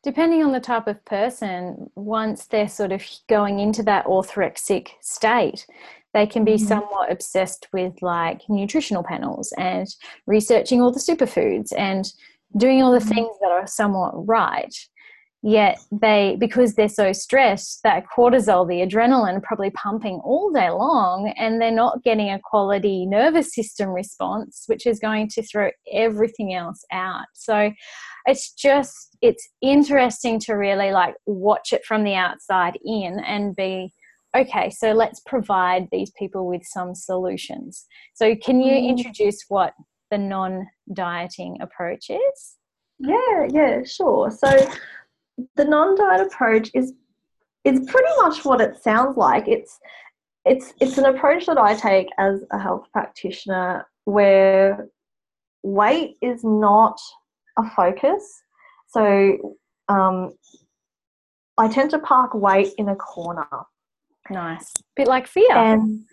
depending 0.06 0.44
on 0.44 0.52
the 0.52 0.60
type 0.60 0.86
of 0.86 1.04
person, 1.04 1.90
once 1.96 2.46
they're 2.46 2.68
sort 2.68 2.92
of 2.92 3.04
going 3.28 3.58
into 3.58 3.82
that 3.82 4.06
orthorexic 4.06 4.90
state, 5.00 5.66
they 6.14 6.24
can 6.24 6.44
be 6.44 6.52
mm-hmm. 6.52 6.64
somewhat 6.64 7.10
obsessed 7.10 7.66
with 7.72 8.00
like 8.02 8.40
nutritional 8.48 9.02
panels 9.02 9.52
and 9.58 9.88
researching 10.28 10.80
all 10.80 10.92
the 10.92 11.00
superfoods 11.00 11.72
and 11.76 12.12
doing 12.56 12.84
all 12.84 12.92
the 12.92 12.98
mm-hmm. 12.98 13.08
things 13.08 13.36
that 13.40 13.50
are 13.50 13.66
somewhat 13.66 14.12
right 14.28 14.72
yet 15.46 15.78
they 15.92 16.36
because 16.40 16.74
they're 16.74 16.88
so 16.88 17.12
stressed 17.12 17.80
that 17.84 18.04
cortisol 18.04 18.66
the 18.68 18.84
adrenaline 18.84 19.40
probably 19.40 19.70
pumping 19.70 20.20
all 20.24 20.50
day 20.50 20.70
long 20.70 21.32
and 21.38 21.62
they're 21.62 21.70
not 21.70 22.02
getting 22.02 22.30
a 22.30 22.40
quality 22.42 23.06
nervous 23.06 23.54
system 23.54 23.90
response 23.90 24.64
which 24.66 24.88
is 24.88 24.98
going 24.98 25.28
to 25.28 25.40
throw 25.44 25.70
everything 25.92 26.52
else 26.52 26.84
out. 26.90 27.26
So 27.34 27.70
it's 28.26 28.52
just 28.54 29.16
it's 29.22 29.48
interesting 29.62 30.40
to 30.40 30.54
really 30.54 30.90
like 30.90 31.14
watch 31.26 31.72
it 31.72 31.84
from 31.84 32.02
the 32.02 32.14
outside 32.14 32.76
in 32.84 33.20
and 33.20 33.54
be 33.54 33.94
okay 34.36 34.68
so 34.68 34.90
let's 34.90 35.20
provide 35.26 35.86
these 35.92 36.10
people 36.18 36.48
with 36.48 36.62
some 36.64 36.92
solutions. 36.92 37.86
So 38.14 38.34
can 38.34 38.60
you 38.60 38.72
mm. 38.72 38.88
introduce 38.88 39.44
what 39.46 39.74
the 40.10 40.18
non-dieting 40.18 41.58
approach 41.60 42.10
is? 42.10 42.56
Yeah 42.98 43.46
yeah 43.48 43.84
sure. 43.84 44.32
So 44.32 44.48
the 45.56 45.64
non-diet 45.64 46.26
approach 46.26 46.70
is 46.74 46.92
is 47.64 47.80
pretty 47.90 48.08
much 48.22 48.44
what 48.44 48.60
it 48.60 48.82
sounds 48.82 49.16
like. 49.16 49.48
It's 49.48 49.78
it's 50.44 50.72
it's 50.80 50.98
an 50.98 51.06
approach 51.06 51.46
that 51.46 51.58
I 51.58 51.74
take 51.74 52.08
as 52.18 52.44
a 52.52 52.58
health 52.58 52.86
practitioner 52.92 53.86
where 54.04 54.88
weight 55.62 56.16
is 56.22 56.44
not 56.44 56.98
a 57.58 57.68
focus. 57.70 58.22
So 58.88 59.56
um, 59.88 60.32
I 61.58 61.68
tend 61.68 61.90
to 61.90 61.98
park 61.98 62.34
weight 62.34 62.72
in 62.78 62.88
a 62.88 62.96
corner. 62.96 63.48
Nice. 64.30 64.72
Bit 64.94 65.08
like 65.08 65.26
fear. 65.26 65.50
And 65.52 66.04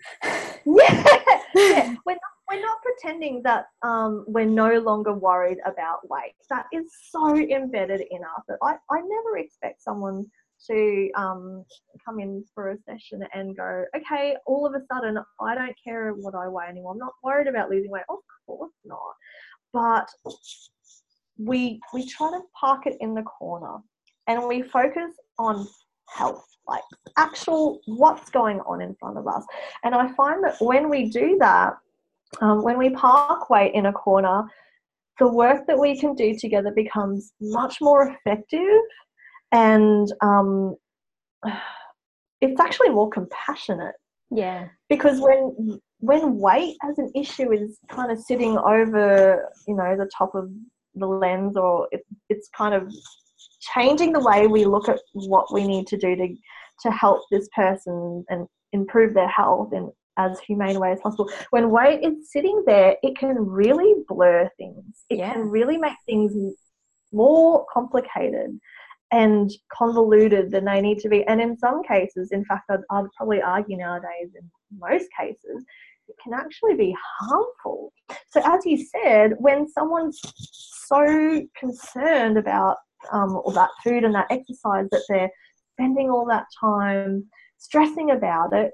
yeah, 0.66 1.06
yeah. 1.54 1.94
We're 2.04 2.14
not 2.14 2.33
we're 2.50 2.60
not 2.60 2.78
pretending 2.82 3.42
that 3.42 3.66
um, 3.82 4.24
we're 4.28 4.44
no 4.44 4.78
longer 4.80 5.14
worried 5.14 5.58
about 5.64 6.08
weight. 6.08 6.34
That 6.50 6.66
is 6.72 6.90
so 7.10 7.36
embedded 7.36 8.02
in 8.10 8.22
us 8.22 8.44
that 8.48 8.58
I, 8.62 8.74
I 8.90 9.00
never 9.00 9.38
expect 9.38 9.82
someone 9.82 10.26
to 10.66 11.10
um, 11.16 11.64
come 12.04 12.20
in 12.20 12.44
for 12.54 12.70
a 12.70 12.78
session 12.78 13.24
and 13.34 13.56
go, 13.56 13.84
okay, 13.96 14.36
all 14.46 14.66
of 14.66 14.74
a 14.74 14.84
sudden 14.92 15.18
I 15.40 15.54
don't 15.54 15.76
care 15.82 16.12
what 16.12 16.34
I 16.34 16.48
weigh 16.48 16.66
anymore. 16.66 16.92
I'm 16.92 16.98
not 16.98 17.12
worried 17.22 17.48
about 17.48 17.70
losing 17.70 17.90
weight. 17.90 18.04
Of 18.08 18.18
course 18.46 18.72
not. 18.84 19.00
But 19.72 20.08
we 21.38 21.80
we 21.92 22.06
try 22.06 22.30
to 22.30 22.40
park 22.58 22.86
it 22.86 22.96
in 23.00 23.14
the 23.14 23.22
corner 23.22 23.78
and 24.28 24.46
we 24.46 24.62
focus 24.62 25.10
on 25.38 25.66
health 26.08 26.46
like 26.68 26.82
actual 27.16 27.80
what's 27.86 28.30
going 28.30 28.60
on 28.60 28.80
in 28.80 28.94
front 28.94 29.18
of 29.18 29.26
us 29.26 29.44
and 29.82 29.94
i 29.94 30.10
find 30.12 30.44
that 30.44 30.54
when 30.60 30.88
we 30.88 31.10
do 31.10 31.36
that 31.40 31.74
um, 32.40 32.62
when 32.62 32.78
we 32.78 32.90
park 32.90 33.50
weight 33.50 33.74
in 33.74 33.86
a 33.86 33.92
corner, 33.92 34.44
the 35.18 35.28
work 35.28 35.66
that 35.66 35.78
we 35.78 35.98
can 35.98 36.14
do 36.14 36.34
together 36.38 36.72
becomes 36.74 37.32
much 37.40 37.78
more 37.80 38.16
effective 38.26 38.80
and 39.52 40.12
um, 40.22 40.74
it's 42.40 42.60
actually 42.60 42.90
more 42.90 43.08
compassionate. 43.08 43.94
Yeah. 44.30 44.68
Because 44.88 45.20
when 45.20 45.80
when 46.00 46.38
weight 46.38 46.76
as 46.82 46.98
an 46.98 47.10
issue 47.14 47.52
is 47.52 47.78
kind 47.88 48.10
of 48.10 48.18
sitting 48.18 48.58
over, 48.58 49.48
you 49.66 49.76
know, 49.76 49.96
the 49.96 50.10
top 50.16 50.34
of 50.34 50.50
the 50.94 51.06
lens 51.06 51.56
or 51.56 51.88
it, 51.92 52.02
it's 52.28 52.48
kind 52.56 52.74
of 52.74 52.92
changing 53.74 54.12
the 54.12 54.20
way 54.20 54.46
we 54.46 54.64
look 54.64 54.88
at 54.88 55.00
what 55.12 55.52
we 55.52 55.66
need 55.66 55.86
to 55.86 55.96
do 55.96 56.14
to 56.16 56.28
to 56.82 56.90
help 56.90 57.22
this 57.30 57.48
person 57.54 58.24
and 58.28 58.46
improve 58.72 59.14
their 59.14 59.28
health 59.28 59.72
and 59.72 59.88
as 60.16 60.38
humane 60.40 60.78
way 60.80 60.92
as 60.92 61.00
possible. 61.00 61.30
When 61.50 61.70
weight 61.70 62.04
is 62.04 62.30
sitting 62.30 62.62
there, 62.66 62.96
it 63.02 63.16
can 63.18 63.36
really 63.36 64.02
blur 64.08 64.48
things. 64.56 65.04
It 65.10 65.18
yeah. 65.18 65.32
can 65.32 65.48
really 65.48 65.76
make 65.76 65.96
things 66.06 66.32
more 67.12 67.66
complicated 67.72 68.58
and 69.12 69.50
convoluted 69.72 70.50
than 70.50 70.64
they 70.64 70.80
need 70.80 70.98
to 70.98 71.08
be. 71.08 71.24
And 71.24 71.40
in 71.40 71.56
some 71.58 71.82
cases, 71.84 72.32
in 72.32 72.44
fact, 72.44 72.64
I'd, 72.70 72.80
I'd 72.90 73.06
probably 73.16 73.40
argue 73.40 73.76
nowadays, 73.76 74.30
in 74.34 74.50
most 74.78 75.06
cases, 75.18 75.64
it 76.08 76.16
can 76.22 76.34
actually 76.34 76.74
be 76.74 76.94
harmful. 77.20 77.92
So, 78.28 78.40
as 78.44 78.66
you 78.66 78.84
said, 78.84 79.34
when 79.38 79.68
someone's 79.68 80.20
so 80.88 81.46
concerned 81.58 82.38
about 82.38 82.76
um, 83.12 83.36
all 83.36 83.52
that 83.52 83.70
food 83.82 84.04
and 84.04 84.14
that 84.14 84.26
exercise 84.30 84.86
that 84.90 85.04
they're 85.08 85.30
spending 85.72 86.10
all 86.10 86.26
that 86.26 86.46
time 86.60 87.24
stressing 87.58 88.10
about 88.10 88.52
it, 88.52 88.72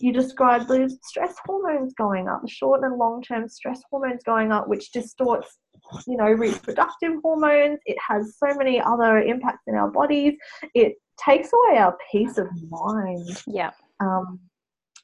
you 0.00 0.12
described 0.12 0.68
the 0.68 0.96
stress 1.02 1.34
hormones 1.44 1.94
going 1.94 2.28
up, 2.28 2.42
the 2.42 2.48
short 2.48 2.82
and 2.82 2.96
long 2.96 3.22
term 3.22 3.48
stress 3.48 3.82
hormones 3.90 4.22
going 4.24 4.52
up, 4.52 4.68
which 4.68 4.92
distorts, 4.92 5.58
you 6.06 6.16
know, 6.16 6.30
reproductive 6.30 7.12
hormones. 7.22 7.78
It 7.86 7.96
has 8.06 8.36
so 8.38 8.54
many 8.56 8.80
other 8.80 9.18
impacts 9.18 9.64
in 9.66 9.74
our 9.74 9.90
bodies. 9.90 10.34
It 10.74 10.94
takes 11.24 11.50
away 11.52 11.78
our 11.78 11.96
peace 12.10 12.38
of 12.38 12.48
mind. 12.68 13.42
Yeah. 13.46 13.70
Um, 14.00 14.40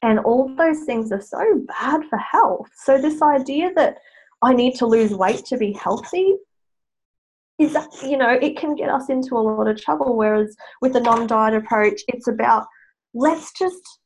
and 0.02 0.18
all 0.20 0.54
those 0.56 0.84
things 0.84 1.12
are 1.12 1.20
so 1.20 1.62
bad 1.66 2.02
for 2.08 2.18
health. 2.18 2.68
So, 2.74 3.00
this 3.00 3.20
idea 3.22 3.72
that 3.74 3.98
I 4.42 4.54
need 4.54 4.74
to 4.76 4.86
lose 4.86 5.12
weight 5.12 5.44
to 5.46 5.58
be 5.58 5.72
healthy 5.72 6.34
is 7.58 7.74
that, 7.74 7.90
you 8.02 8.16
know, 8.16 8.30
it 8.30 8.56
can 8.56 8.74
get 8.74 8.88
us 8.88 9.10
into 9.10 9.36
a 9.36 9.40
lot 9.40 9.68
of 9.68 9.80
trouble. 9.80 10.16
Whereas 10.16 10.56
with 10.80 10.94
the 10.94 11.00
non 11.00 11.26
diet 11.26 11.54
approach, 11.54 12.00
it's 12.08 12.26
about 12.26 12.66
let's 13.12 13.52
just 13.52 13.99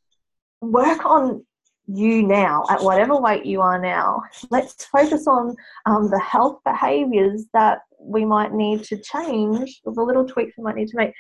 work 0.73 1.05
on 1.05 1.45
you 1.87 2.23
now 2.23 2.65
at 2.71 2.83
whatever 2.83 3.17
weight 3.17 3.45
you 3.45 3.61
are 3.61 3.79
now. 3.79 4.23
Let's 4.51 4.87
focus 4.87 5.27
on 5.27 5.55
um, 5.87 6.11
the 6.11 6.19
health 6.19 6.61
behaviors 6.65 7.47
that 7.53 7.81
we 7.99 8.25
might 8.25 8.53
need 8.53 8.85
to 8.85 8.99
change, 8.99 9.81
or 9.85 9.95
the 9.95 10.03
little 10.03 10.27
tweaks 10.27 10.55
we 10.57 10.65
might 10.65 10.77
need 10.77 10.89
to 10.89 10.97
make 10.97 11.13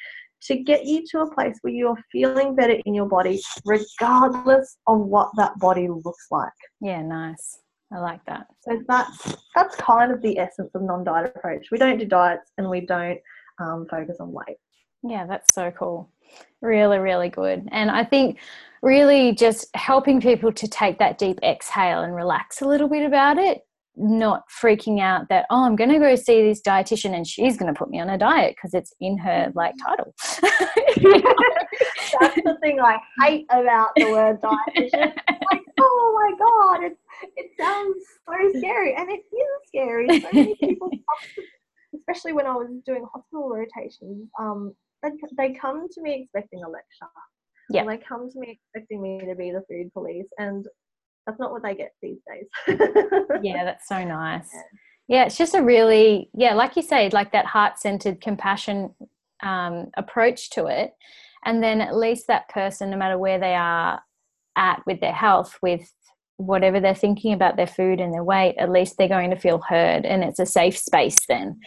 to 0.42 0.56
get 0.56 0.84
you 0.84 1.02
to 1.10 1.20
a 1.20 1.34
place 1.34 1.58
where 1.62 1.72
you're 1.72 1.98
feeling 2.12 2.54
better 2.54 2.78
in 2.84 2.94
your 2.94 3.08
body, 3.08 3.40
regardless 3.64 4.76
of 4.86 5.00
what 5.00 5.30
that 5.36 5.58
body 5.58 5.88
looks 5.88 6.26
like. 6.30 6.52
Yeah, 6.80 7.02
nice. 7.02 7.60
I 7.92 7.98
like 7.98 8.24
that. 8.26 8.46
So 8.62 8.82
that's 8.88 9.36
that's 9.54 9.76
kind 9.76 10.12
of 10.12 10.20
the 10.20 10.38
essence 10.38 10.74
of 10.74 10.82
non-diet 10.82 11.32
approach. 11.36 11.68
We 11.70 11.78
don't 11.78 11.98
do 11.98 12.04
diets 12.04 12.50
and 12.58 12.68
we 12.68 12.80
don't 12.80 13.20
um, 13.58 13.86
focus 13.90 14.16
on 14.20 14.32
weight. 14.32 14.56
Yeah, 15.02 15.26
that's 15.26 15.54
so 15.54 15.70
cool. 15.70 16.10
Really, 16.60 16.98
really 16.98 17.28
good. 17.28 17.68
And 17.70 17.90
I 17.90 18.04
think 18.04 18.38
really 18.82 19.34
just 19.34 19.66
helping 19.74 20.20
people 20.20 20.52
to 20.52 20.68
take 20.68 20.98
that 20.98 21.18
deep 21.18 21.38
exhale 21.42 22.02
and 22.02 22.14
relax 22.14 22.60
a 22.60 22.66
little 22.66 22.88
bit 22.88 23.04
about 23.04 23.38
it 23.38 23.62
not 23.96 24.42
freaking 24.50 25.00
out 25.00 25.28
that 25.28 25.46
oh 25.50 25.64
i'm 25.64 25.76
going 25.76 25.90
to 25.90 25.98
go 25.98 26.16
see 26.16 26.42
this 26.42 26.60
dietitian 26.60 27.14
and 27.14 27.26
she's 27.26 27.56
going 27.56 27.72
to 27.72 27.78
put 27.78 27.88
me 27.90 28.00
on 28.00 28.10
a 28.10 28.18
diet 28.18 28.54
because 28.56 28.74
it's 28.74 28.92
in 29.00 29.16
her 29.16 29.52
like 29.54 29.72
title. 29.84 30.12
That's 32.20 32.34
the 32.36 32.56
thing 32.60 32.80
i 32.80 32.98
hate 33.20 33.46
about 33.50 33.90
the 33.96 34.10
word 34.10 34.40
dietitian. 34.40 35.14
Like 35.52 35.62
oh 35.80 36.12
my 36.14 36.36
god 36.38 36.84
it, 36.86 36.98
it 37.36 37.50
sounds 37.60 38.04
so 38.26 38.58
scary 38.58 38.94
and 38.96 39.08
it 39.10 39.22
is 39.32 39.68
scary. 39.68 40.20
So 40.20 40.28
many 40.32 40.56
people 40.56 40.90
especially 41.94 42.32
when 42.32 42.46
i 42.46 42.54
was 42.54 42.68
doing 42.84 43.06
hospital 43.12 43.48
rotations 43.48 44.28
um 44.40 44.74
they, 45.04 45.48
they 45.48 45.58
come 45.58 45.86
to 45.88 46.00
me 46.02 46.22
expecting 46.22 46.64
a 46.64 46.68
lecture 46.68 47.12
yeah 47.70 47.84
they 47.84 47.96
come 47.96 48.30
to 48.30 48.38
me 48.38 48.58
expecting 48.58 49.00
me 49.00 49.20
to 49.20 49.34
be 49.34 49.50
the 49.50 49.62
food 49.68 49.92
police 49.92 50.26
and 50.38 50.66
that's 51.26 51.38
not 51.40 51.50
what 51.50 51.62
they 51.62 51.74
get 51.74 51.92
these 52.02 52.18
days. 52.28 52.78
yeah, 53.42 53.64
that's 53.64 53.88
so 53.88 54.04
nice. 54.04 54.48
Yeah. 55.08 55.16
yeah. 55.16 55.24
it's 55.24 55.36
just 55.36 55.54
a 55.54 55.62
really, 55.62 56.30
yeah, 56.34 56.54
like 56.54 56.76
you 56.76 56.82
say, 56.82 57.08
like 57.10 57.32
that 57.32 57.46
heart 57.46 57.78
centered 57.78 58.20
compassion 58.20 58.94
um, 59.42 59.90
approach 59.96 60.50
to 60.50 60.66
it. 60.66 60.92
And 61.44 61.62
then 61.62 61.80
at 61.80 61.96
least 61.96 62.26
that 62.26 62.48
person, 62.48 62.90
no 62.90 62.96
matter 62.96 63.18
where 63.18 63.38
they 63.38 63.54
are 63.54 64.00
at 64.56 64.82
with 64.86 65.00
their 65.00 65.12
health, 65.12 65.58
with 65.62 65.92
whatever 66.36 66.80
they're 66.80 66.94
thinking 66.94 67.32
about 67.32 67.56
their 67.56 67.66
food 67.66 68.00
and 68.00 68.12
their 68.12 68.24
weight, 68.24 68.56
at 68.58 68.70
least 68.70 68.96
they're 68.98 69.08
going 69.08 69.30
to 69.30 69.38
feel 69.38 69.60
heard 69.68 70.04
and 70.04 70.24
it's 70.24 70.38
a 70.38 70.46
safe 70.46 70.76
space 70.76 71.18
then. 71.28 71.58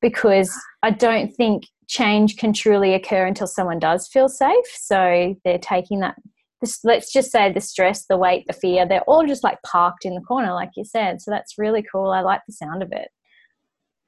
Because 0.00 0.52
I 0.82 0.90
don't 0.90 1.30
think 1.34 1.64
change 1.88 2.36
can 2.36 2.52
truly 2.52 2.94
occur 2.94 3.26
until 3.26 3.46
someone 3.46 3.78
does 3.78 4.08
feel 4.08 4.28
safe. 4.28 4.66
So 4.74 5.36
they're 5.44 5.58
taking 5.58 6.00
that 6.00 6.16
this, 6.60 6.80
let's 6.84 7.12
just 7.12 7.30
say 7.30 7.52
the 7.52 7.60
stress, 7.60 8.06
the 8.06 8.18
weight, 8.18 8.46
the 8.46 8.52
fear, 8.52 8.86
they're 8.86 9.02
all 9.02 9.26
just 9.26 9.42
like 9.44 9.62
parked 9.62 10.04
in 10.04 10.14
the 10.14 10.20
corner, 10.20 10.52
like 10.52 10.70
you 10.76 10.84
said. 10.84 11.20
So 11.20 11.30
that's 11.30 11.58
really 11.58 11.82
cool. 11.90 12.10
I 12.10 12.20
like 12.20 12.42
the 12.46 12.52
sound 12.52 12.82
of 12.82 12.92
it. 12.92 13.08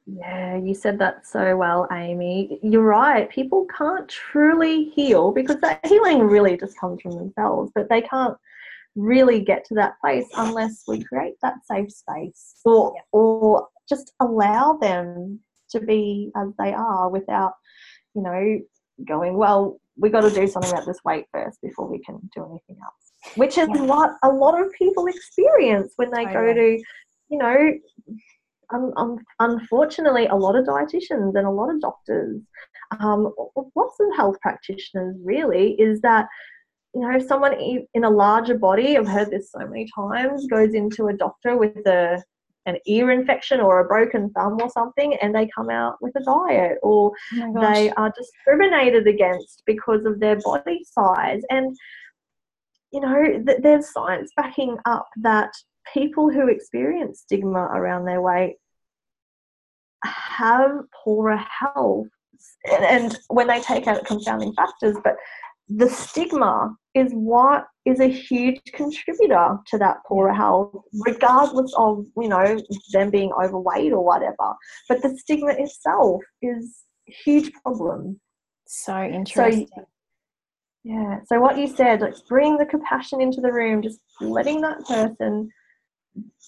Yeah, 0.07 0.57
you 0.57 0.75
said 0.75 0.99
that 0.99 1.27
so 1.27 1.57
well, 1.57 1.89
Amy. 1.93 2.59
You're 2.63 2.83
right. 2.83 3.31
People 3.31 3.67
can't 3.77 4.09
truly 4.09 4.91
heal 4.95 5.31
because 5.31 5.61
that 5.61 5.85
healing 5.87 6.21
really 6.21 6.57
just 6.57 6.79
comes 6.79 7.01
from 7.01 7.13
themselves, 7.13 7.71
but 7.75 7.89
they 7.89 8.03
can't 8.03 8.37
really 8.95 9.41
get 9.41 9.65
to 9.65 9.75
that 9.75 9.95
place 10.01 10.27
unless 10.37 10.83
we 10.87 11.03
create 11.03 11.35
that 11.43 11.55
safe 11.65 11.91
space 11.91 12.55
or 12.65 12.93
yeah. 12.95 13.03
or 13.13 13.69
just 13.89 14.13
allow 14.21 14.79
them 14.81 15.41
to 15.71 15.81
be 15.81 16.31
as 16.37 16.49
they 16.59 16.73
are 16.73 17.09
without, 17.09 17.53
you 18.15 18.23
know, 18.23 18.59
going, 19.07 19.37
well, 19.37 19.81
we 19.97 20.11
got 20.11 20.23
to 20.23 20.31
do 20.31 20.47
something 20.47 20.71
about 20.71 20.87
this 20.87 21.01
weight 21.05 21.27
first 21.33 21.61
before 21.63 21.89
we 21.89 21.99
can 22.01 22.19
do 22.35 22.45
anything 22.45 22.77
else. 22.83 23.37
Which 23.37 23.59
is 23.59 23.69
yeah. 23.75 23.83
what 23.83 24.15
a 24.23 24.29
lot 24.29 24.61
of 24.61 24.73
people 24.73 25.07
experience 25.07 25.93
when 25.97 26.11
they 26.11 26.25
go 26.25 26.53
to, 26.53 26.83
you 27.29 27.39
know, 27.39 27.73
um, 28.73 28.93
um, 28.97 29.19
unfortunately, 29.39 30.27
a 30.27 30.35
lot 30.35 30.57
of 30.57 30.65
dietitians 30.65 31.37
and 31.37 31.47
a 31.47 31.51
lot 31.51 31.71
of 31.71 31.81
doctors, 31.81 32.41
um, 33.01 33.33
lots 33.77 33.97
of 34.01 34.17
health 34.17 34.37
practitioners 34.41 35.17
really, 35.23 35.73
is 35.73 36.01
that 36.01 36.27
you 36.95 37.01
know, 37.01 37.19
someone 37.19 37.55
in 37.59 38.05
a 38.05 38.11
larger 38.11 38.59
body, 38.59 38.97
I've 38.97 39.09
heard 39.09 39.31
this 39.31 39.51
so 39.51 39.61
many 39.61 39.89
times, 39.95 40.47
goes 40.47 40.75
into 40.75 41.09
a 41.09 41.15
doctor 41.15 41.57
with 41.57 41.87
a 41.87 42.23
an 42.67 42.77
ear 42.87 43.11
infection 43.11 43.61
or 43.61 43.81
a 43.81 43.85
broken 43.85 44.31
thumb 44.31 44.57
or 44.61 44.71
something 44.71 45.17
and 45.17 45.35
they 45.35 45.49
come 45.53 45.69
out 45.69 45.97
with 46.01 46.15
a 46.15 46.23
diet 46.23 46.79
or 46.83 47.11
oh 47.37 47.61
they 47.61 47.91
are 47.91 48.13
discriminated 48.17 49.09
against 49.09 49.65
because 49.67 50.05
of 50.05 50.21
their 50.21 50.39
body 50.45 50.85
size. 50.85 51.43
And 51.51 51.77
you 52.93 53.01
know 53.01 53.43
th- 53.45 53.59
there's 53.63 53.93
science 53.93 54.31
backing 54.37 54.77
up 54.85 55.09
that 55.23 55.53
people 55.93 56.31
who 56.31 56.49
experience 56.49 57.23
stigma 57.23 57.65
around 57.75 58.05
their 58.05 58.21
weight 58.21 58.57
have 60.05 60.83
poorer 61.03 61.37
health. 61.37 62.07
And, 62.71 62.85
and 62.85 63.19
when 63.29 63.49
they 63.49 63.61
take 63.61 63.87
out 63.87 64.05
confounding 64.05 64.53
factors 64.55 64.97
but 65.03 65.17
the 65.77 65.89
stigma 65.89 66.75
is 66.95 67.13
what 67.13 67.67
is 67.85 68.01
a 68.01 68.07
huge 68.07 68.61
contributor 68.75 69.59
to 69.67 69.79
that 69.79 69.99
poorer 70.07 70.33
health, 70.33 70.75
regardless 71.07 71.73
of 71.77 72.05
you 72.17 72.29
know 72.29 72.61
them 72.93 73.11
being 73.11 73.33
overweight 73.33 73.93
or 73.93 74.05
whatever. 74.05 74.55
But 74.89 75.03
the 75.03 75.17
stigma 75.19 75.53
itself 75.53 76.23
is 76.41 76.83
a 77.09 77.13
huge 77.13 77.53
problem. 77.63 78.21
So 78.67 79.03
interesting. 79.03 79.69
So, 79.75 79.85
yeah. 80.85 81.21
So 81.27 81.41
what 81.41 81.59
you 81.59 81.67
said, 81.69 82.01
like 82.01 82.15
bring 82.29 82.57
the 82.57 82.67
compassion 82.67 83.21
into 83.21 83.41
the 83.41 83.53
room, 83.53 83.83
just 83.83 84.01
letting 84.21 84.61
that 84.63 84.85
person 84.87 85.51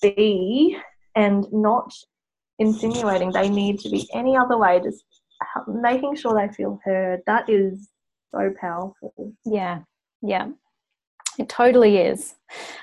be 0.03 0.77
and 1.15 1.47
not 1.53 1.93
insinuating 2.59 3.33
they 3.33 3.49
need 3.49 3.79
to 3.81 3.89
be 3.89 4.09
any 4.15 4.37
other 4.37 4.59
way, 4.59 4.81
just 4.83 5.05
making 5.69 6.17
sure 6.17 6.35
they 6.35 6.53
feel 6.53 6.79
heard. 6.85 7.21
That 7.27 7.49
is 7.49 7.89
so 8.35 8.55
powerful. 8.61 9.33
Yeah, 9.45 9.81
yeah, 10.23 10.49
it 11.39 11.49
totally 11.49 11.99
is. 11.99 12.35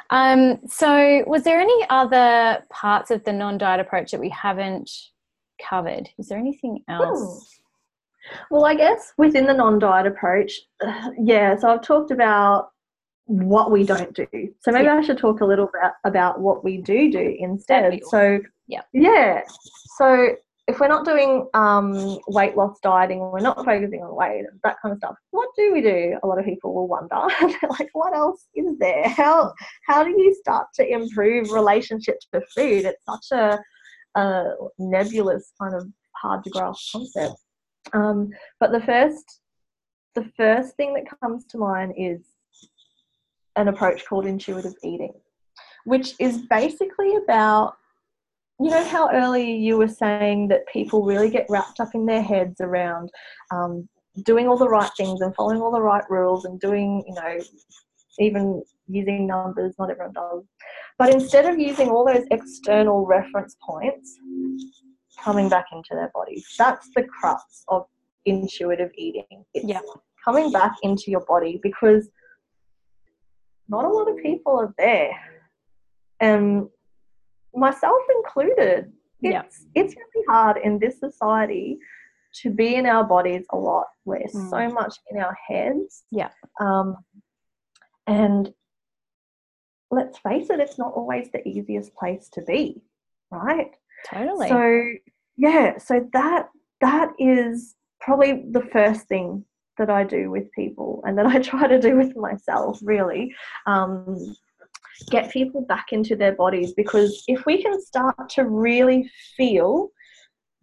Um, 0.09 0.59
so, 0.67 1.23
was 1.27 1.43
there 1.43 1.59
any 1.59 1.85
other 1.89 2.63
parts 2.69 3.11
of 3.11 3.23
the 3.23 3.33
non 3.33 3.57
diet 3.57 3.79
approach 3.79 4.11
that 4.11 4.19
we 4.19 4.29
haven't 4.29 4.89
covered? 5.61 6.09
Is 6.17 6.27
there 6.27 6.39
anything 6.39 6.83
else? 6.87 7.19
Hmm. 7.19 7.57
Well, 8.51 8.65
I 8.65 8.75
guess 8.75 9.13
within 9.17 9.45
the 9.45 9.53
non 9.53 9.79
diet 9.79 10.07
approach, 10.07 10.53
uh, 10.85 11.11
yeah, 11.21 11.55
so 11.57 11.69
I've 11.69 11.81
talked 11.81 12.11
about 12.11 12.69
what 13.25 13.71
we 13.71 13.83
don't 13.83 14.13
do. 14.13 14.27
So 14.59 14.71
maybe 14.71 14.85
yeah. 14.85 14.97
I 14.97 15.01
should 15.01 15.17
talk 15.17 15.41
a 15.41 15.45
little 15.45 15.69
bit 15.71 15.91
about 16.03 16.41
what 16.41 16.63
we 16.63 16.77
do 16.77 17.11
do 17.11 17.35
instead. 17.39 18.01
So, 18.09 18.39
yeah. 18.67 18.81
Yeah. 18.93 19.41
So 19.97 20.35
if 20.71 20.79
we're 20.79 20.87
not 20.87 21.05
doing 21.05 21.47
um, 21.53 22.17
weight 22.27 22.55
loss 22.55 22.79
dieting, 22.81 23.19
we're 23.19 23.41
not 23.41 23.57
focusing 23.65 24.01
on 24.01 24.15
weight, 24.15 24.45
that 24.63 24.77
kind 24.81 24.93
of 24.93 24.99
stuff. 24.99 25.15
What 25.31 25.49
do 25.57 25.73
we 25.73 25.81
do? 25.81 26.17
A 26.23 26.27
lot 26.27 26.39
of 26.39 26.45
people 26.45 26.73
will 26.73 26.87
wonder. 26.87 27.09
like, 27.69 27.89
what 27.91 28.15
else 28.15 28.47
is 28.55 28.77
there? 28.79 29.07
How 29.09 29.53
how 29.85 30.03
do 30.03 30.11
you 30.11 30.33
start 30.39 30.67
to 30.75 30.87
improve 30.87 31.51
relationships 31.51 32.27
with 32.31 32.43
food? 32.55 32.85
It's 32.85 33.03
such 33.05 33.37
a, 33.37 33.59
a 34.19 34.53
nebulous 34.79 35.51
kind 35.61 35.75
of 35.75 35.87
hard 36.15 36.43
to 36.45 36.49
grasp 36.49 36.93
concept. 36.93 37.35
Um, 37.93 38.29
but 38.59 38.71
the 38.71 38.81
first 38.81 39.41
the 40.15 40.29
first 40.37 40.75
thing 40.77 40.93
that 40.93 41.19
comes 41.19 41.45
to 41.47 41.57
mind 41.57 41.93
is 41.97 42.21
an 43.57 43.67
approach 43.67 44.05
called 44.05 44.25
intuitive 44.25 44.73
eating, 44.83 45.13
which 45.83 46.13
is 46.19 46.43
basically 46.49 47.15
about 47.17 47.75
you 48.63 48.69
know 48.69 48.83
how 48.85 49.09
earlier 49.11 49.55
you 49.55 49.77
were 49.77 49.87
saying 49.87 50.47
that 50.49 50.67
people 50.67 51.03
really 51.03 51.29
get 51.29 51.45
wrapped 51.49 51.79
up 51.79 51.89
in 51.93 52.05
their 52.05 52.21
heads 52.21 52.61
around 52.61 53.09
um, 53.51 53.87
doing 54.23 54.47
all 54.47 54.57
the 54.57 54.67
right 54.67 54.91
things 54.97 55.21
and 55.21 55.33
following 55.35 55.61
all 55.61 55.71
the 55.71 55.81
right 55.81 56.03
rules 56.09 56.45
and 56.45 56.59
doing, 56.59 57.03
you 57.07 57.13
know, 57.13 57.39
even 58.19 58.61
using 58.87 59.25
numbers, 59.25 59.73
not 59.79 59.89
everyone 59.89 60.13
does. 60.13 60.43
But 60.97 61.13
instead 61.13 61.45
of 61.45 61.57
using 61.57 61.89
all 61.89 62.05
those 62.05 62.25
external 62.29 63.05
reference 63.05 63.55
points, 63.65 64.17
coming 65.23 65.49
back 65.49 65.65
into 65.71 65.89
their 65.91 66.11
bodies. 66.13 66.45
That's 66.57 66.89
the 66.95 67.03
crux 67.03 67.63
of 67.67 67.85
intuitive 68.25 68.91
eating. 68.95 69.45
It's 69.53 69.65
yeah. 69.65 69.81
coming 70.23 70.51
back 70.51 70.73
into 70.83 71.11
your 71.11 71.25
body 71.25 71.59
because 71.61 72.09
not 73.67 73.85
a 73.85 73.89
lot 73.89 74.09
of 74.09 74.17
people 74.17 74.59
are 74.59 74.73
there. 74.77 75.17
And 76.19 76.67
myself 77.53 78.01
included. 78.17 78.91
It's, 79.21 79.33
yeah. 79.33 79.43
it's 79.75 79.95
really 79.95 80.25
hard 80.27 80.57
in 80.63 80.79
this 80.79 80.99
society 80.99 81.77
to 82.41 82.49
be 82.49 82.75
in 82.75 82.85
our 82.85 83.03
bodies 83.03 83.45
a 83.51 83.57
lot. 83.57 83.87
We're 84.05 84.19
mm. 84.19 84.49
so 84.49 84.73
much 84.73 84.95
in 85.11 85.17
our 85.17 85.37
heads. 85.47 86.03
Yeah. 86.11 86.29
Um, 86.59 86.97
and 88.07 88.51
let's 89.91 90.17
face 90.19 90.49
it, 90.49 90.59
it's 90.59 90.79
not 90.79 90.93
always 90.93 91.29
the 91.31 91.47
easiest 91.47 91.93
place 91.95 92.29
to 92.33 92.41
be, 92.41 92.81
right? 93.29 93.71
Totally. 94.09 94.47
So 94.47 94.83
yeah, 95.37 95.77
so 95.77 96.07
that 96.13 96.49
that 96.79 97.11
is 97.19 97.75
probably 97.99 98.43
the 98.49 98.67
first 98.71 99.07
thing 99.07 99.45
that 99.77 99.89
I 99.89 100.03
do 100.03 100.29
with 100.31 100.51
people 100.51 101.03
and 101.05 101.17
that 101.17 101.25
I 101.25 101.39
try 101.41 101.67
to 101.67 101.79
do 101.79 101.95
with 101.97 102.15
myself 102.15 102.79
really. 102.81 103.35
Um, 103.65 104.35
get 105.09 105.31
people 105.31 105.61
back 105.61 105.87
into 105.91 106.15
their 106.15 106.35
bodies 106.35 106.73
because 106.73 107.23
if 107.27 107.45
we 107.45 107.61
can 107.61 107.81
start 107.81 108.29
to 108.29 108.43
really 108.45 109.09
feel 109.37 109.89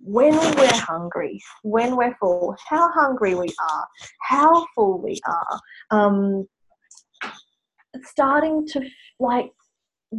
when 0.01 0.35
we're 0.35 0.72
hungry, 0.74 1.40
when 1.62 1.96
we're 1.96 2.14
full, 2.20 2.57
how 2.68 2.90
hungry 2.92 3.35
we 3.35 3.48
are, 3.48 3.87
how 4.22 4.66
full 4.74 5.01
we 5.03 5.20
are, 5.27 5.61
um, 5.90 6.46
starting 8.05 8.66
to 8.68 8.81
like 9.18 9.51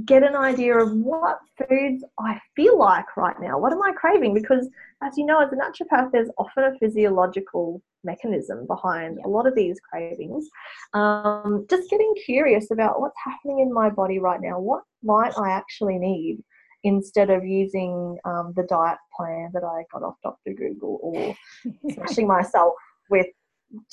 get 0.05 0.23
an 0.23 0.35
idea 0.35 0.77
of 0.77 0.91
what 0.93 1.39
foods 1.57 2.03
I 2.19 2.39
feel 2.55 2.77
like 2.77 3.17
right 3.17 3.35
now. 3.39 3.57
What 3.57 3.73
am 3.73 3.81
I 3.81 3.91
craving? 3.93 4.33
Because, 4.33 4.67
as 5.01 5.17
you 5.17 5.25
know, 5.25 5.41
as 5.41 5.51
a 5.51 5.55
naturopath, 5.55 6.11
there's 6.11 6.29
often 6.37 6.65
a 6.65 6.77
physiological 6.77 7.81
mechanism 8.03 8.65
behind 8.67 9.17
a 9.23 9.27
lot 9.27 9.47
of 9.47 9.55
these 9.55 9.79
cravings. 9.79 10.47
Um, 10.93 11.65
just 11.69 11.89
getting 11.89 12.13
curious 12.25 12.71
about 12.71 12.99
what's 12.99 13.17
happening 13.23 13.59
in 13.61 13.73
my 13.73 13.89
body 13.89 14.19
right 14.19 14.41
now. 14.41 14.59
What 14.59 14.83
might 15.03 15.37
I 15.37 15.51
actually 15.51 15.97
need? 15.97 16.43
Instead 16.83 17.29
of 17.29 17.45
using 17.45 18.17
um, 18.23 18.53
the 18.55 18.63
diet 18.63 18.97
plan 19.15 19.49
that 19.53 19.65
I 19.65 19.83
got 19.91 20.03
off 20.03 20.15
Dr. 20.23 20.53
Google 20.53 20.99
or 21.01 21.35
smashing 21.91 22.25
myself 22.25 22.73
with 23.09 23.27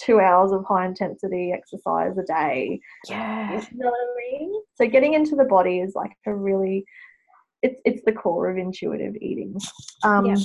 two 0.01 0.21
hours 0.21 0.53
of 0.53 0.65
high 0.65 0.87
intensity 0.87 1.53
exercise 1.53 2.17
a 2.17 2.23
day. 2.23 2.81
Yeah. 3.09 3.61
You 3.73 3.79
know 3.79 3.91
what 3.91 3.95
I 3.95 4.39
mean? 4.39 4.63
So 4.75 4.87
getting 4.87 5.15
into 5.15 5.35
the 5.35 5.45
body 5.45 5.81
is 5.81 5.95
like 5.95 6.13
a 6.27 6.35
really 6.35 6.85
it's 7.63 7.81
it's 7.85 8.03
the 8.05 8.13
core 8.13 8.49
of 8.49 8.59
intuitive 8.59 9.17
eating. 9.21 9.57
Um, 10.05 10.27
Yeah. 10.27 10.37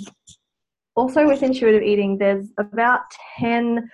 Also 0.96 1.26
with 1.26 1.44
intuitive 1.44 1.84
eating, 1.84 2.18
there's 2.18 2.48
about 2.58 3.02
ten 3.38 3.90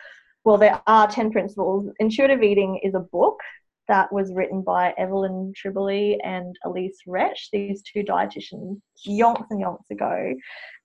well, 0.48 0.58
there 0.58 0.82
are 0.88 1.10
10 1.10 1.32
principles. 1.32 1.92
Intuitive 2.00 2.42
eating 2.42 2.80
is 2.82 2.96
a 2.96 3.02
book 3.02 3.38
that 3.90 4.10
was 4.14 4.34
written 4.34 4.62
by 4.62 4.94
Evelyn 4.98 5.52
Tribole 5.54 6.16
and 6.24 6.56
Elyse 6.66 7.00
Resch, 7.06 7.50
these 7.52 7.82
two 7.82 8.02
dietitians, 8.02 8.80
yonks 9.06 9.48
and 9.50 9.62
yonks 9.62 9.90
ago. 9.92 10.34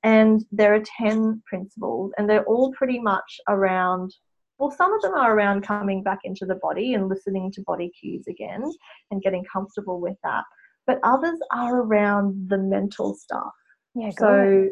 And 0.02 0.44
there 0.50 0.74
are 0.74 0.82
10 0.98 1.44
principles, 1.46 2.10
and 2.18 2.28
they're 2.28 2.42
all 2.42 2.72
pretty 2.72 2.98
much 2.98 3.40
around 3.48 4.12
well, 4.58 4.72
some 4.72 4.92
of 4.92 5.02
them 5.02 5.14
are 5.14 5.34
around 5.34 5.62
coming 5.62 6.02
back 6.02 6.20
into 6.24 6.44
the 6.44 6.54
body 6.56 6.94
and 6.94 7.08
listening 7.08 7.50
to 7.52 7.62
body 7.62 7.90
cues 8.00 8.26
again 8.28 8.62
and 9.10 9.22
getting 9.22 9.44
comfortable 9.52 10.00
with 10.00 10.16
that. 10.22 10.44
But 10.86 11.00
others 11.02 11.38
are 11.52 11.82
around 11.82 12.48
the 12.48 12.58
mental 12.58 13.14
stuff. 13.14 13.52
Yeah. 13.94 14.10
So, 14.16 14.68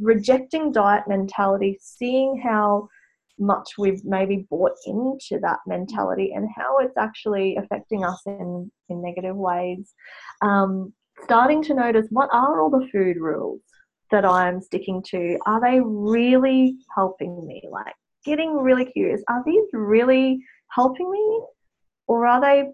rejecting 0.00 0.72
diet 0.72 1.04
mentality, 1.06 1.78
seeing 1.80 2.40
how 2.42 2.88
much 3.38 3.70
we've 3.78 4.04
maybe 4.04 4.46
bought 4.50 4.76
into 4.86 5.40
that 5.40 5.58
mentality 5.66 6.32
and 6.34 6.48
how 6.54 6.78
it's 6.78 6.96
actually 6.96 7.56
affecting 7.56 8.04
us 8.04 8.20
in, 8.26 8.70
in 8.88 9.02
negative 9.02 9.36
ways. 9.36 9.94
Um, 10.42 10.92
starting 11.24 11.62
to 11.64 11.74
notice 11.74 12.06
what 12.10 12.28
are 12.32 12.60
all 12.60 12.70
the 12.70 12.88
food 12.92 13.16
rules 13.18 13.60
that 14.10 14.24
I'm 14.24 14.60
sticking 14.60 15.02
to? 15.08 15.38
Are 15.46 15.60
they 15.60 15.80
really 15.82 16.76
helping 16.94 17.46
me? 17.46 17.62
Like, 17.70 17.94
getting 18.24 18.56
really 18.56 18.84
curious 18.84 19.22
are 19.28 19.42
these 19.44 19.64
really 19.72 20.40
helping 20.70 21.10
me 21.10 21.40
or 22.06 22.26
are 22.26 22.40
they 22.40 22.64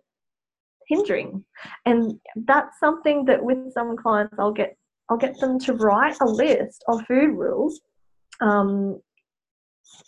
hindering 0.88 1.44
and 1.84 2.18
that's 2.46 2.78
something 2.80 3.24
that 3.24 3.42
with 3.42 3.72
some 3.72 3.96
clients 3.96 4.34
i'll 4.38 4.52
get 4.52 4.76
i'll 5.08 5.16
get 5.16 5.38
them 5.40 5.58
to 5.58 5.74
write 5.74 6.16
a 6.20 6.24
list 6.24 6.84
of 6.88 7.04
food 7.06 7.36
rules 7.36 7.80
um, 8.40 9.00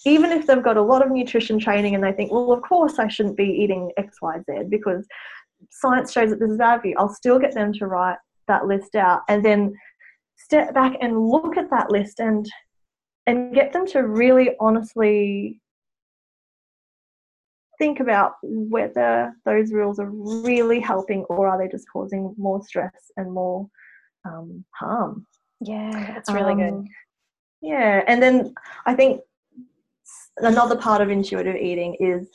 even 0.07 0.31
if 0.31 0.47
they've 0.47 0.63
got 0.63 0.77
a 0.77 0.83
lot 0.83 1.05
of 1.05 1.11
nutrition 1.11 1.59
training 1.59 1.95
and 1.95 2.05
they 2.05 2.13
think 2.13 2.33
well 2.33 2.53
of 2.53 2.63
course 2.63 2.99
i 2.99 3.09
shouldn't 3.09 3.37
be 3.37 3.45
eating 3.45 3.91
xyz 3.99 4.71
because 4.71 5.07
science 5.71 6.13
shows 6.13 6.31
that 6.31 6.41
this 6.41 6.51
is 6.51 6.59
bad 6.59 6.81
for 6.81 6.89
you 6.89 6.95
i'll 6.99 7.13
still 7.13 7.39
get 7.39 7.55
them 7.55 7.73
to 7.73 7.87
write 7.87 8.19
that 8.49 8.67
list 8.67 8.95
out 8.95 9.21
and 9.29 9.45
then 9.45 9.73
step 10.37 10.73
back 10.75 10.97
and 11.01 11.29
look 11.29 11.57
at 11.57 11.71
that 11.71 11.91
list 11.91 12.21
and 12.21 12.49
and 13.27 13.55
get 13.55 13.73
them 13.73 13.87
to 13.87 14.01
really 14.01 14.51
honestly 14.59 15.61
think 17.79 18.01
about 18.01 18.33
whether 18.43 19.33
those 19.45 19.73
rules 19.73 19.99
are 19.99 20.11
really 20.11 20.81
helping 20.81 21.25
or 21.25 21.49
are 21.49 21.59
they 21.59 21.69
just 21.69 21.87
causing 21.91 22.35
more 22.37 22.63
stress 22.63 23.11
and 23.17 23.33
more 23.33 23.67
um, 24.25 24.65
harm. 24.79 25.27
yeah, 25.61 26.13
that's 26.15 26.31
really 26.31 26.55
good. 26.55 26.73
Um, 26.73 26.89
Yeah, 27.63 28.03
and 28.07 28.23
then 28.23 28.55
I 28.87 28.95
think 28.95 29.21
another 30.39 30.77
part 30.77 31.03
of 31.03 31.11
intuitive 31.11 31.57
eating 31.57 31.97
is 32.01 32.29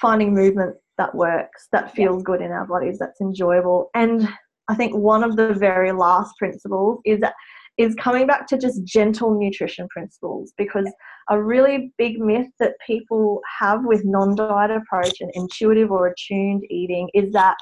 finding 0.00 0.34
movement 0.34 0.76
that 0.98 1.14
works, 1.14 1.68
that 1.72 1.94
feels 1.94 2.22
good 2.22 2.40
in 2.40 2.50
our 2.50 2.66
bodies, 2.66 2.98
that's 2.98 3.20
enjoyable. 3.20 3.90
And 3.94 4.28
I 4.68 4.74
think 4.74 4.94
one 4.94 5.22
of 5.22 5.36
the 5.36 5.54
very 5.54 5.92
last 5.92 6.36
principles 6.38 7.00
is 7.04 7.20
that 7.20 7.34
is 7.78 7.94
coming 7.96 8.26
back 8.26 8.46
to 8.48 8.56
just 8.56 8.84
gentle 8.84 9.38
nutrition 9.38 9.86
principles 9.88 10.52
because 10.56 10.90
a 11.28 11.40
really 11.40 11.92
big 11.98 12.18
myth 12.18 12.48
that 12.58 12.72
people 12.86 13.42
have 13.58 13.84
with 13.84 14.02
non-diet 14.04 14.70
approach 14.70 15.20
and 15.20 15.30
intuitive 15.34 15.90
or 15.90 16.06
attuned 16.06 16.64
eating 16.70 17.10
is 17.12 17.32
that 17.32 17.56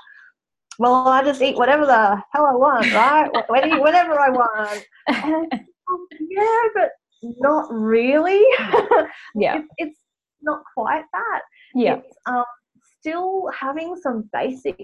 well 0.79 1.09
i 1.09 1.23
just 1.23 1.41
eat 1.43 1.57
whatever 1.57 1.87
the 1.87 2.23
hell 2.33 2.47
i 2.47 2.55
want 2.55 2.93
right 2.93 3.29
Wh- 3.35 3.81
whatever 3.81 4.19
i 4.21 4.31
want 4.31 4.85
and 5.09 5.53
oh, 5.89 6.07
yeah 6.31 6.63
but 6.75 6.91
not 7.39 7.67
really 7.73 8.43
Yeah. 9.35 9.57
it's, 9.59 9.69
it's 9.79 10.01
not 10.43 10.63
quite 10.77 11.05
that 11.13 11.41
Yeah. 11.75 11.97
it's 11.97 12.17
um, 12.27 12.45
still 13.01 13.49
having 13.59 13.97
some 14.03 14.29
basic 14.33 14.77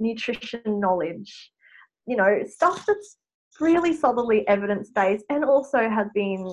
nutrition 0.00 0.60
knowledge 0.66 1.50
you 2.06 2.16
know 2.16 2.42
stuff 2.46 2.84
that's 2.86 3.16
really 3.60 3.94
solidly 3.94 4.46
evidence 4.48 4.90
based 4.94 5.24
and 5.30 5.44
also 5.44 5.88
has 5.88 6.08
been 6.14 6.46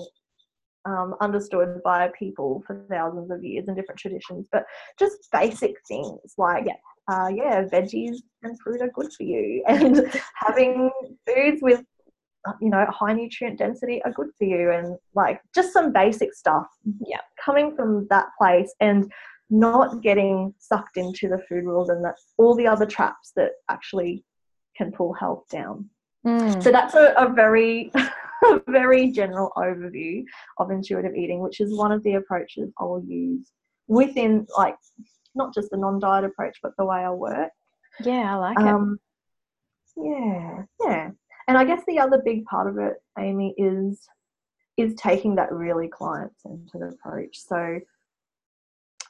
um, 0.84 1.14
understood 1.20 1.80
by 1.84 2.10
people 2.18 2.62
for 2.66 2.84
thousands 2.90 3.30
of 3.30 3.44
years 3.44 3.66
in 3.68 3.74
different 3.74 3.98
traditions 4.00 4.48
but 4.50 4.64
just 4.98 5.28
basic 5.32 5.74
things 5.86 6.34
like 6.38 6.64
Yeah. 6.66 6.74
Uh, 7.08 7.28
yeah 7.34 7.64
veggies 7.64 8.16
and 8.42 8.58
fruit 8.60 8.80
are 8.82 8.90
good 8.94 9.12
for 9.12 9.22
you 9.24 9.62
and 9.68 10.12
having 10.34 10.90
foods 11.26 11.60
with 11.62 11.82
you 12.60 12.70
know 12.70 12.84
high 12.90 13.12
nutrient 13.12 13.58
density 13.58 14.02
are 14.04 14.12
good 14.12 14.28
for 14.36 14.44
you 14.44 14.70
and 14.72 14.96
like 15.14 15.40
just 15.54 15.72
some 15.72 15.92
basic 15.92 16.34
stuff 16.34 16.66
Yeah. 17.06 17.20
coming 17.44 17.74
from 17.76 18.06
that 18.10 18.26
place 18.38 18.72
and 18.80 19.10
not 19.50 20.00
getting 20.02 20.52
sucked 20.58 20.96
into 20.96 21.28
the 21.28 21.38
food 21.48 21.64
rules 21.64 21.88
and 21.90 22.04
that 22.04 22.14
all 22.38 22.54
the 22.56 22.66
other 22.66 22.86
traps 22.86 23.32
that 23.36 23.52
actually 23.68 24.24
can 24.76 24.90
pull 24.92 25.12
health 25.12 25.44
down 25.50 25.88
Mm. 26.24 26.62
so 26.62 26.70
that's 26.70 26.94
a, 26.94 27.12
a 27.18 27.28
very 27.32 27.90
very 28.68 29.10
general 29.10 29.50
overview 29.56 30.22
of 30.58 30.70
intuitive 30.70 31.16
eating 31.16 31.40
which 31.40 31.60
is 31.60 31.76
one 31.76 31.90
of 31.90 32.00
the 32.04 32.14
approaches 32.14 32.70
i 32.78 32.84
will 32.84 33.02
use 33.04 33.50
within 33.88 34.46
like 34.56 34.76
not 35.34 35.54
just 35.54 35.70
the 35.70 35.76
non-diet 35.76 36.24
approach 36.24 36.58
but 36.62 36.72
the 36.78 36.84
way 36.84 36.98
i 36.98 37.10
work 37.10 37.50
Yeah, 38.00 38.34
I 38.34 38.36
like 38.36 38.58
it. 38.58 38.66
um, 38.66 38.98
yeah, 39.96 40.62
yeah. 40.80 41.10
And 41.48 41.58
I 41.58 41.64
guess 41.64 41.82
the 41.86 41.98
other 41.98 42.22
big 42.24 42.44
part 42.46 42.66
of 42.68 42.78
it, 42.78 42.94
Amy, 43.18 43.54
is 43.58 44.08
is 44.78 44.94
taking 44.94 45.34
that 45.34 45.52
really 45.52 45.86
client-centered 45.88 46.94
approach. 46.94 47.36
So, 47.38 47.78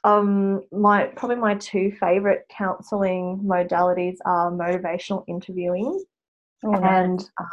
um, 0.03 0.61
my 0.71 1.05
probably 1.15 1.37
my 1.37 1.55
two 1.55 1.91
favorite 1.99 2.45
counselling 2.49 3.39
modalities 3.45 4.17
are 4.25 4.51
motivational 4.51 5.23
interviewing 5.27 6.03
Oh, 6.65 6.71
nice. 6.71 6.81
and 6.83 7.29
um, 7.39 7.47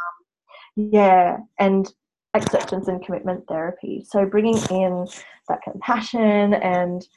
yeah, 0.75 1.37
and 1.59 1.93
acceptance 2.33 2.87
and 2.89 3.03
commitment 3.05 3.47
therapy. 3.47 4.03
So 4.07 4.25
bringing 4.25 4.57
in 4.69 5.07
that 5.47 5.61
compassion 5.63 6.53
and 6.55 7.07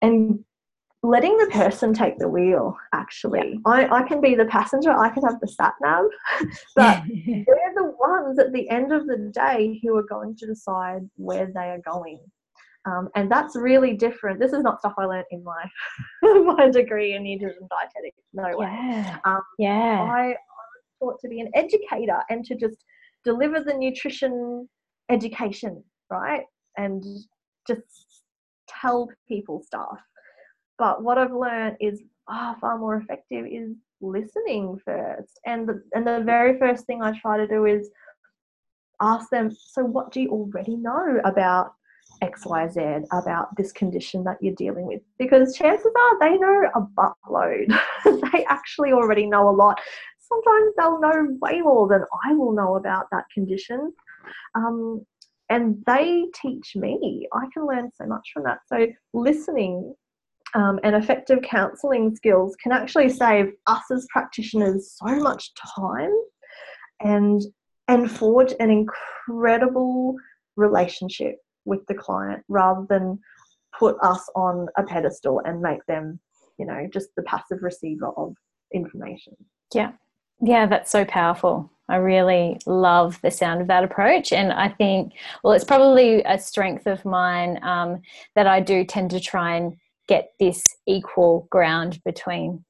and 0.00 0.42
letting 1.02 1.36
the 1.38 1.46
person 1.46 1.94
take 1.94 2.18
the 2.18 2.28
wheel. 2.28 2.76
Actually, 2.92 3.58
I, 3.64 3.86
I 3.86 4.02
can 4.02 4.20
be 4.20 4.34
the 4.34 4.44
passenger. 4.46 4.92
I 4.92 5.08
can 5.10 5.22
have 5.24 5.40
the 5.40 5.48
sat 5.48 5.74
nav, 5.80 6.06
but 6.76 7.02
they're 7.26 7.74
the 7.74 7.94
ones 7.98 8.38
at 8.38 8.52
the 8.52 8.68
end 8.68 8.92
of 8.92 9.06
the 9.06 9.30
day 9.32 9.80
who 9.82 9.96
are 9.96 10.02
going 10.02 10.36
to 10.36 10.46
decide 10.46 11.08
where 11.16 11.50
they 11.54 11.70
are 11.70 11.80
going. 11.84 12.20
Um, 12.86 13.08
and 13.14 13.30
that's 13.30 13.56
really 13.56 13.94
different. 13.94 14.40
This 14.40 14.52
is 14.52 14.62
not 14.62 14.80
stuff 14.80 14.94
I 14.98 15.04
learned 15.04 15.26
in 15.30 15.44
my 15.44 15.64
my 16.56 16.70
degree 16.70 17.14
in 17.14 17.24
nutrition 17.24 17.68
dietetics. 17.68 18.16
No 18.32 18.56
way. 18.56 18.66
yeah. 18.66 19.18
Um, 19.24 19.40
yeah. 19.58 20.08
I, 20.10 20.20
I 20.20 20.28
was 20.28 20.36
taught 20.98 21.20
to 21.20 21.28
be 21.28 21.40
an 21.40 21.50
educator 21.54 22.18
and 22.30 22.44
to 22.46 22.54
just 22.56 22.84
deliver 23.24 23.60
the 23.60 23.74
nutrition 23.74 24.66
education, 25.10 25.82
right? 26.10 26.44
And 26.78 27.04
just 27.66 28.22
tell 28.68 29.08
people 29.28 29.62
stuff. 29.62 29.98
But 30.80 31.02
what 31.02 31.18
I've 31.18 31.32
learned 31.32 31.76
is 31.78 32.02
ah, 32.26 32.56
far 32.58 32.78
more 32.78 32.96
effective 32.96 33.44
is 33.46 33.76
listening 34.00 34.80
first. 34.82 35.38
And 35.44 35.68
the, 35.68 35.82
and 35.94 36.06
the 36.06 36.22
very 36.24 36.58
first 36.58 36.86
thing 36.86 37.02
I 37.02 37.12
try 37.20 37.36
to 37.36 37.46
do 37.46 37.66
is 37.66 37.90
ask 39.02 39.28
them, 39.28 39.50
so 39.50 39.84
what 39.84 40.10
do 40.10 40.22
you 40.22 40.30
already 40.30 40.76
know 40.76 41.20
about 41.26 41.74
XYZ 42.22 43.04
about 43.12 43.54
this 43.56 43.72
condition 43.72 44.24
that 44.24 44.38
you're 44.40 44.54
dealing 44.54 44.86
with. 44.86 45.02
Because 45.18 45.54
chances 45.54 45.92
are 45.94 46.18
they 46.18 46.38
know 46.38 46.70
a 46.74 46.80
buttload. 46.80 47.78
they 48.32 48.44
actually 48.46 48.92
already 48.92 49.26
know 49.26 49.48
a 49.48 49.52
lot. 49.52 49.78
Sometimes 50.18 50.72
they'll 50.78 51.00
know 51.00 51.36
way 51.42 51.60
more 51.60 51.88
than 51.88 52.04
I 52.24 52.32
will 52.34 52.52
know 52.52 52.76
about 52.76 53.06
that 53.12 53.24
condition. 53.34 53.92
Um, 54.54 55.04
and 55.50 55.76
they 55.86 56.26
teach 56.40 56.72
me. 56.74 57.26
I 57.32 57.46
can 57.52 57.66
learn 57.66 57.90
so 57.94 58.06
much 58.06 58.30
from 58.32 58.44
that. 58.44 58.60
So, 58.66 58.86
listening 59.12 59.94
um, 60.54 60.78
and 60.82 60.96
effective 60.96 61.40
counselling 61.42 62.14
skills 62.14 62.56
can 62.62 62.72
actually 62.72 63.08
save 63.08 63.52
us 63.66 63.82
as 63.90 64.06
practitioners 64.10 64.96
so 64.96 65.16
much 65.16 65.52
time 65.76 66.12
and 67.00 67.42
and 67.88 68.10
forge 68.10 68.52
an 68.60 68.70
incredible 68.70 70.14
relationship 70.56 71.36
with 71.64 71.84
the 71.88 71.94
client 71.94 72.42
rather 72.48 72.86
than 72.88 73.18
put 73.76 73.96
us 74.02 74.28
on 74.36 74.68
a 74.76 74.82
pedestal 74.84 75.40
and 75.44 75.60
make 75.60 75.84
them, 75.86 76.20
you 76.58 76.66
know, 76.66 76.88
just 76.92 77.08
the 77.16 77.22
passive 77.24 77.58
receiver 77.62 78.08
of 78.16 78.34
information. 78.72 79.34
Yeah. 79.74 79.92
Yeah, 80.40 80.66
that's 80.66 80.90
so 80.90 81.04
powerful. 81.04 81.70
I 81.88 81.96
really 81.96 82.58
love 82.66 83.20
the 83.22 83.30
sound 83.30 83.60
of 83.60 83.66
that 83.66 83.84
approach. 83.84 84.32
And 84.32 84.52
I 84.52 84.68
think, 84.68 85.12
well, 85.42 85.52
it's 85.52 85.64
probably 85.64 86.22
a 86.22 86.38
strength 86.38 86.86
of 86.86 87.04
mine 87.04 87.58
um, 87.62 88.00
that 88.36 88.46
I 88.46 88.60
do 88.60 88.84
tend 88.84 89.10
to 89.10 89.20
try 89.20 89.56
and 89.56 89.76
get 90.10 90.32
this 90.40 90.62
equal 90.88 91.46
ground 91.50 92.00
between 92.04 92.64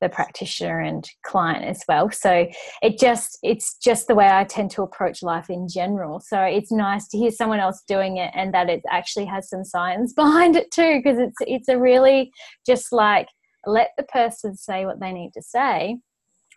the 0.00 0.08
practitioner 0.08 0.80
and 0.80 1.08
client 1.24 1.64
as 1.64 1.82
well. 1.88 2.10
So 2.10 2.46
it 2.80 2.98
just 2.98 3.38
it's 3.42 3.76
just 3.82 4.06
the 4.06 4.14
way 4.14 4.28
i 4.28 4.44
tend 4.44 4.70
to 4.72 4.82
approach 4.82 5.22
life 5.22 5.50
in 5.50 5.66
general. 5.68 6.20
So 6.20 6.40
it's 6.42 6.70
nice 6.70 7.08
to 7.08 7.18
hear 7.18 7.30
someone 7.30 7.58
else 7.58 7.82
doing 7.88 8.18
it 8.18 8.30
and 8.34 8.54
that 8.54 8.68
it 8.68 8.82
actually 8.90 9.26
has 9.26 9.48
some 9.48 9.64
science 9.64 10.12
behind 10.22 10.54
it 10.54 10.70
too 10.70 11.00
because 11.02 11.18
it's 11.18 11.36
it's 11.40 11.68
a 11.68 11.78
really 11.78 12.30
just 12.64 12.92
like 12.92 13.26
let 13.66 13.90
the 13.96 14.04
person 14.04 14.56
say 14.56 14.86
what 14.86 15.00
they 15.00 15.12
need 15.12 15.32
to 15.34 15.42
say. 15.42 15.98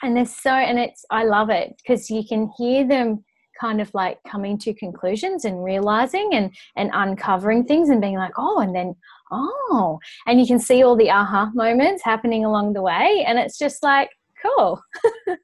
And 0.03 0.15
there's 0.15 0.35
so 0.35 0.51
and 0.51 0.77
it's 0.77 1.03
i 1.09 1.23
love 1.23 1.49
it 1.49 1.73
because 1.77 2.09
you 2.09 2.23
can 2.27 2.51
hear 2.57 2.87
them 2.87 3.23
kind 3.59 3.81
of 3.81 3.93
like 3.93 4.19
coming 4.27 4.57
to 4.59 4.73
conclusions 4.73 5.45
and 5.45 5.63
realizing 5.63 6.29
and 6.33 6.55
and 6.75 6.89
uncovering 6.93 7.63
things 7.65 7.89
and 7.89 8.01
being 8.01 8.15
like 8.15 8.33
oh 8.37 8.59
and 8.59 8.75
then 8.75 8.95
oh. 9.31 9.99
And 10.25 10.39
you 10.39 10.47
can 10.47 10.59
see 10.59 10.83
all 10.83 10.95
the 10.95 11.11
aha 11.11 11.51
moments 11.53 12.03
happening 12.03 12.45
along 12.45 12.73
the 12.73 12.81
way 12.81 13.23
and 13.27 13.37
it's 13.37 13.57
just 13.57 13.83
like 13.83 14.09
cool. 14.41 14.81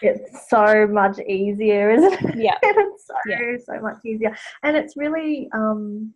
It's 0.00 0.48
so 0.48 0.86
much 0.86 1.18
easier 1.20 1.90
isn't 1.90 2.12
it? 2.12 2.36
Yeah. 2.36 2.58
It's 2.62 3.06
so 3.06 3.14
yeah. 3.26 3.56
so 3.64 3.80
much 3.80 3.98
easier. 4.04 4.36
And 4.62 4.76
it's 4.76 4.96
really 4.96 5.48
um 5.54 6.12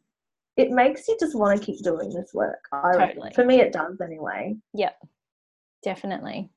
it 0.57 0.71
makes 0.71 1.07
you 1.09 1.17
just 1.21 1.37
want 1.37 1.59
to 1.59 1.65
keep 1.65 1.83
doing 1.83 2.11
this 2.11 2.31
work. 2.33 2.61
I 2.73 2.93
totally. 2.93 3.33
for 3.35 3.45
me 3.45 3.61
it 3.61 3.73
does 3.73 4.01
anyway. 4.01 4.57
Yeah. 4.73 4.93
Definitely 5.83 6.51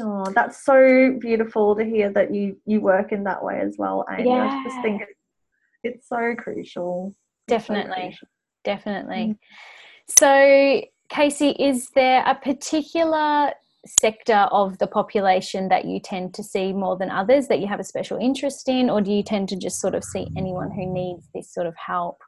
Oh, 0.00 0.24
that's 0.34 0.64
so 0.64 1.16
beautiful 1.20 1.76
to 1.76 1.84
hear 1.84 2.10
that 2.12 2.34
you 2.34 2.56
you 2.66 2.80
work 2.80 3.12
in 3.12 3.24
that 3.24 3.44
way 3.44 3.60
as 3.60 3.76
well, 3.78 4.04
Amy. 4.10 4.28
Yeah. 4.30 4.48
I 4.50 4.64
just 4.64 4.82
think 4.82 5.02
it's, 5.02 5.20
it's 5.84 6.08
so 6.08 6.34
crucial. 6.36 7.14
It's 7.46 7.66
so 7.66 7.74
Definitely. 7.74 8.02
crucial. 8.02 8.28
definitely 8.64 9.38
so 10.08 10.82
casey 11.10 11.50
is 11.50 11.90
there 11.94 12.22
a 12.26 12.34
particular 12.34 13.52
sector 13.86 14.48
of 14.50 14.78
the 14.78 14.86
population 14.86 15.68
that 15.68 15.84
you 15.84 16.00
tend 16.00 16.32
to 16.34 16.42
see 16.42 16.72
more 16.72 16.96
than 16.96 17.10
others 17.10 17.48
that 17.48 17.60
you 17.60 17.66
have 17.66 17.80
a 17.80 17.84
special 17.84 18.16
interest 18.18 18.66
in 18.68 18.88
or 18.88 19.00
do 19.02 19.12
you 19.12 19.22
tend 19.22 19.46
to 19.48 19.56
just 19.56 19.80
sort 19.80 19.94
of 19.94 20.02
see 20.02 20.26
anyone 20.36 20.70
who 20.70 20.86
needs 20.90 21.28
this 21.34 21.52
sort 21.52 21.66
of 21.66 21.74
help 21.76 22.18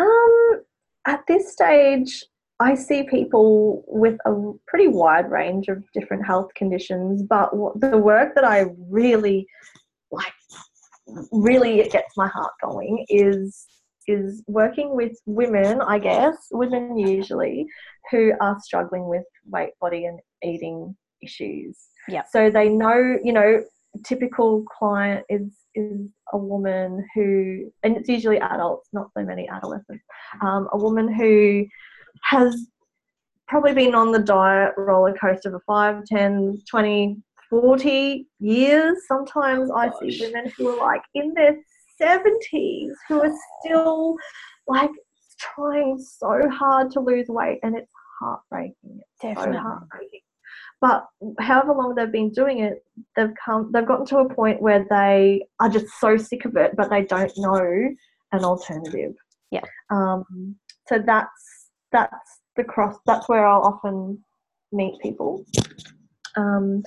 Um, 0.00 0.62
at 1.06 1.20
this 1.28 1.52
stage, 1.52 2.24
I 2.58 2.74
see 2.74 3.02
people 3.02 3.84
with 3.86 4.18
a 4.24 4.52
pretty 4.66 4.88
wide 4.88 5.30
range 5.30 5.68
of 5.68 5.84
different 5.92 6.24
health 6.24 6.54
conditions, 6.54 7.22
but 7.22 7.50
the 7.76 7.98
work 7.98 8.34
that 8.34 8.44
I 8.44 8.66
really 8.88 9.46
like, 10.10 10.32
really 11.32 11.80
it 11.80 11.92
gets 11.92 12.16
my 12.16 12.28
heart 12.28 12.52
going 12.62 13.04
is 13.08 13.66
is 14.08 14.42
working 14.46 14.94
with 14.94 15.18
women, 15.26 15.80
I 15.80 15.98
guess, 15.98 16.36
women 16.52 16.96
usually, 16.96 17.66
who 18.10 18.32
are 18.40 18.56
struggling 18.60 19.08
with 19.08 19.24
weight, 19.44 19.72
body, 19.80 20.06
and 20.06 20.20
eating 20.44 20.96
issues. 21.20 21.76
Yeah. 22.08 22.22
So 22.30 22.50
they 22.50 22.68
know, 22.68 23.18
you 23.22 23.32
know, 23.32 23.64
typical 24.04 24.62
client 24.64 25.24
is 25.28 25.52
is 25.74 26.08
a 26.32 26.38
woman 26.38 27.06
who, 27.14 27.70
and 27.82 27.96
it's 27.96 28.08
usually 28.08 28.38
adults, 28.38 28.88
not 28.92 29.10
so 29.16 29.24
many 29.24 29.46
adolescents. 29.48 30.04
Um, 30.40 30.68
a 30.72 30.78
woman 30.78 31.12
who 31.12 31.66
has 32.22 32.66
probably 33.48 33.72
been 33.72 33.94
on 33.94 34.12
the 34.12 34.18
diet 34.18 34.74
roller 34.76 35.14
coaster 35.14 35.50
for 35.50 35.62
5, 35.66 36.04
10, 36.04 36.62
20, 36.68 37.16
40 37.48 38.26
years. 38.40 38.98
Sometimes 39.06 39.70
I 39.70 39.90
see 40.00 40.20
women 40.20 40.52
who 40.56 40.68
are 40.70 40.78
like 40.78 41.02
in 41.14 41.32
their 41.34 41.56
70s 42.00 42.90
who 43.08 43.22
are 43.22 43.34
still 43.60 44.16
like 44.66 44.90
trying 45.38 45.98
so 45.98 46.48
hard 46.50 46.90
to 46.92 47.00
lose 47.00 47.26
weight 47.28 47.60
and 47.62 47.76
it's 47.76 47.90
heartbreaking. 48.20 48.74
It's 48.84 49.22
Definitely. 49.22 49.54
so 49.54 49.60
heartbreaking. 49.60 50.20
But 50.80 51.06
however 51.40 51.72
long 51.72 51.94
they've 51.94 52.12
been 52.12 52.30
doing 52.30 52.58
it, 52.60 52.84
they've 53.16 53.32
come 53.42 53.70
they've 53.72 53.86
gotten 53.86 54.06
to 54.06 54.18
a 54.18 54.34
point 54.34 54.60
where 54.60 54.86
they 54.90 55.46
are 55.58 55.70
just 55.70 55.86
so 55.98 56.16
sick 56.16 56.44
of 56.44 56.56
it, 56.56 56.72
but 56.76 56.90
they 56.90 57.02
don't 57.02 57.32
know 57.38 57.88
an 58.32 58.44
alternative. 58.44 59.14
Yeah. 59.50 59.62
Um, 59.90 60.56
so 60.86 61.02
that's 61.04 61.55
that's 61.92 62.40
the 62.56 62.64
cross. 62.64 62.96
That's 63.06 63.28
where 63.28 63.46
I'll 63.46 63.62
often 63.62 64.22
meet 64.72 65.00
people. 65.00 65.44
Um, 66.36 66.82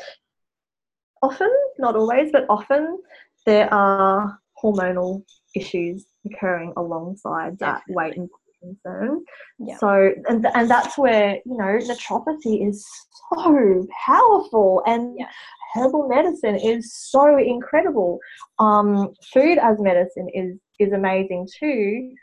often, 1.22 1.52
not 1.78 1.96
always, 1.96 2.32
but 2.32 2.46
often, 2.50 3.00
there 3.46 3.74
are 3.74 4.40
hormonal 4.64 5.24
issues 5.56 6.06
occurring 6.26 6.74
alongside 6.78 7.58
that 7.60 7.82
weight 7.88 8.18
and 8.18 8.30
concern. 8.62 9.24
Yeah. 9.58 9.78
So, 9.78 10.12
and 10.28 10.46
and 10.54 10.70
that's 10.70 10.98
where 10.98 11.36
you 11.46 11.58
know 11.58 11.78
naturopathy 11.80 12.68
is 12.68 12.86
so 13.32 13.88
powerful, 14.06 14.84
and 14.86 15.16
Yeah. 15.18 15.30
herbal 15.74 16.08
medicine 16.10 16.56
is 16.56 16.94
so 16.94 17.38
incredible. 17.38 18.20
Um, 18.60 19.14
food 19.34 19.58
as 19.58 19.80
medicine 19.80 20.30
is 20.34 20.58
is 20.80 20.94
amazing 20.94 21.48
too. 21.60 22.14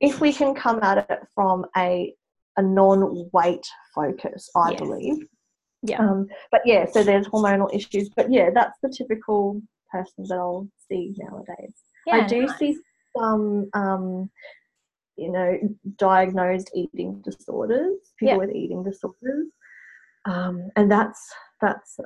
If 0.00 0.20
we 0.20 0.32
can 0.32 0.54
come 0.54 0.80
at 0.82 1.10
it 1.10 1.20
from 1.34 1.66
a 1.76 2.14
a 2.56 2.62
non-weight 2.62 3.66
focus, 3.94 4.50
I 4.56 4.72
Yes. 4.72 4.80
believe. 4.80 5.26
Yeah. 5.82 6.00
Um, 6.00 6.26
but 6.50 6.62
yeah, 6.66 6.84
so 6.84 7.02
there's 7.02 7.26
hormonal 7.28 7.72
issues. 7.72 8.10
But 8.10 8.30
yeah, 8.30 8.50
that's 8.52 8.78
the 8.82 8.88
typical 8.90 9.62
person 9.90 10.24
that 10.28 10.34
I'll 10.36 10.68
see 10.88 11.14
nowadays. 11.16 11.74
Yeah, 12.06 12.16
I 12.16 12.26
do 12.26 12.46
nice. 12.46 12.58
see 12.58 12.76
some, 13.16 13.70
um, 13.72 14.30
you 15.16 15.30
know, 15.32 15.58
diagnosed 15.96 16.70
eating 16.74 17.22
disorders, 17.22 18.12
people 18.18 18.32
Yeah. 18.34 18.36
with 18.38 18.50
eating 18.54 18.82
disorders, 18.82 19.46
um, 20.24 20.70
and 20.76 20.90
that's 20.90 21.32
that's 21.60 21.98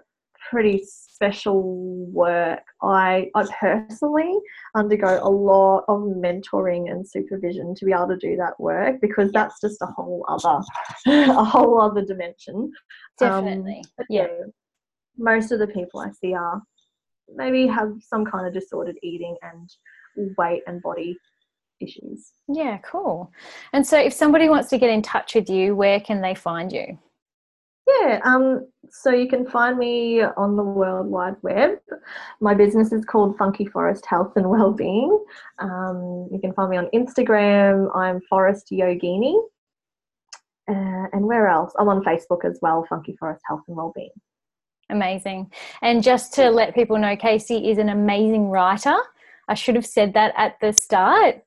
pretty 0.50 0.84
special 0.86 2.06
work. 2.12 2.60
I 2.82 3.30
I 3.34 3.46
personally 3.60 4.36
undergo 4.74 5.20
a 5.22 5.30
lot 5.30 5.84
of 5.88 6.00
mentoring 6.00 6.90
and 6.90 7.06
supervision 7.06 7.74
to 7.76 7.84
be 7.84 7.92
able 7.92 8.08
to 8.08 8.16
do 8.16 8.36
that 8.36 8.58
work 8.58 9.00
because 9.00 9.32
that's 9.32 9.60
just 9.60 9.80
a 9.82 9.86
whole 9.86 10.24
other 10.28 10.60
a 11.06 11.44
whole 11.44 11.80
other 11.80 12.04
dimension. 12.04 12.70
Um, 13.20 13.44
Definitely. 13.44 13.84
yeah. 14.08 14.22
yeah, 14.22 14.44
most 15.16 15.52
of 15.52 15.58
the 15.58 15.68
people 15.68 16.00
I 16.00 16.10
see 16.10 16.34
are 16.34 16.62
maybe 17.34 17.66
have 17.66 17.92
some 18.00 18.24
kind 18.24 18.46
of 18.46 18.52
disordered 18.52 18.96
eating 19.02 19.36
and 19.42 19.70
weight 20.38 20.62
and 20.66 20.82
body 20.82 21.16
issues. 21.80 22.32
Yeah, 22.48 22.78
cool. 22.78 23.32
And 23.72 23.86
so 23.86 23.98
if 23.98 24.12
somebody 24.12 24.48
wants 24.48 24.68
to 24.70 24.78
get 24.78 24.90
in 24.90 25.02
touch 25.02 25.34
with 25.34 25.48
you, 25.48 25.74
where 25.74 26.00
can 26.00 26.20
they 26.20 26.34
find 26.34 26.72
you? 26.72 26.98
Yeah, 27.86 28.20
um, 28.24 28.66
so 28.90 29.10
you 29.10 29.28
can 29.28 29.46
find 29.46 29.78
me 29.78 30.22
on 30.22 30.56
the 30.56 30.62
World 30.62 31.06
Wide 31.06 31.36
Web. 31.42 31.78
My 32.40 32.54
business 32.54 32.92
is 32.92 33.04
called 33.04 33.36
Funky 33.36 33.66
Forest 33.66 34.06
Health 34.06 34.32
and 34.36 34.48
Wellbeing. 34.48 35.22
Um, 35.58 36.28
you 36.32 36.38
can 36.40 36.52
find 36.54 36.70
me 36.70 36.76
on 36.78 36.88
Instagram. 36.94 37.94
I'm 37.94 38.20
Forest 38.22 38.68
Yogini. 38.72 39.36
Uh, 40.66 41.08
and 41.12 41.26
where 41.26 41.48
else? 41.48 41.72
I'm 41.78 41.88
on 41.88 42.02
Facebook 42.04 42.44
as 42.44 42.58
well, 42.62 42.86
Funky 42.88 43.16
Forest 43.16 43.42
Health 43.46 43.62
and 43.68 43.76
Wellbeing. 43.76 44.10
Amazing. 44.88 45.50
And 45.82 46.02
just 46.02 46.32
to 46.34 46.50
let 46.50 46.74
people 46.74 46.98
know, 46.98 47.16
Casey 47.16 47.70
is 47.70 47.78
an 47.78 47.90
amazing 47.90 48.48
writer. 48.48 48.96
I 49.48 49.54
should 49.54 49.74
have 49.74 49.86
said 49.86 50.14
that 50.14 50.32
at 50.36 50.58
the 50.60 50.72
start. 50.72 51.42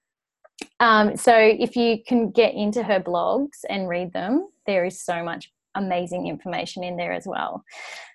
Um, 0.80 1.16
so 1.18 1.36
if 1.36 1.76
you 1.76 2.04
can 2.04 2.30
get 2.30 2.54
into 2.54 2.84
her 2.84 3.00
blogs 3.00 3.64
and 3.70 3.88
read 3.88 4.14
them, 4.14 4.50
there 4.68 4.86
is 4.86 5.02
so 5.02 5.24
much 5.24 5.52
amazing 5.78 6.28
information 6.28 6.84
in 6.84 6.97
there 6.97 7.13
as 7.13 7.25
well. 7.25 7.63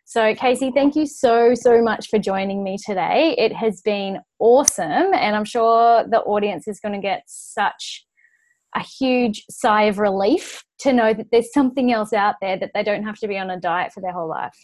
So, 0.04 0.34
Casey, 0.34 0.70
thank 0.72 0.94
you 0.94 1.06
so, 1.06 1.54
so 1.54 1.80
much 1.80 2.08
for 2.08 2.18
joining 2.18 2.62
me 2.62 2.76
today. 2.84 3.34
It 3.38 3.52
has 3.54 3.80
been 3.80 4.18
awesome, 4.38 5.14
and 5.14 5.36
I'm 5.36 5.44
sure 5.44 6.04
the 6.06 6.20
audience 6.20 6.68
is 6.68 6.80
going 6.80 6.94
to 6.94 7.00
get 7.00 7.22
such 7.26 8.04
a 8.74 8.80
huge 8.80 9.44
sigh 9.50 9.84
of 9.84 9.98
relief 9.98 10.64
to 10.80 10.92
know 10.92 11.14
that 11.14 11.26
there's 11.30 11.52
something 11.52 11.92
else 11.92 12.12
out 12.12 12.36
there 12.40 12.58
that 12.58 12.72
they 12.74 12.82
don't 12.82 13.04
have 13.04 13.18
to 13.18 13.28
be 13.28 13.38
on 13.38 13.50
a 13.50 13.60
diet 13.60 13.92
for 13.92 14.00
their 14.00 14.12
whole 14.12 14.28
life. 14.28 14.56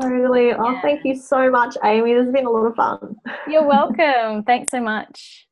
Totally. 0.00 0.52
Oh, 0.52 0.78
thank 0.82 1.04
you 1.04 1.16
so 1.16 1.50
much, 1.50 1.76
Amy. 1.84 2.14
This 2.14 2.26
has 2.26 2.32
been 2.32 2.46
a 2.46 2.50
lot 2.50 2.66
of 2.66 2.74
fun. 2.74 3.16
You're 3.48 3.66
welcome. 3.66 4.44
Thanks 4.44 4.70
so 4.70 4.80
much. 4.80 5.47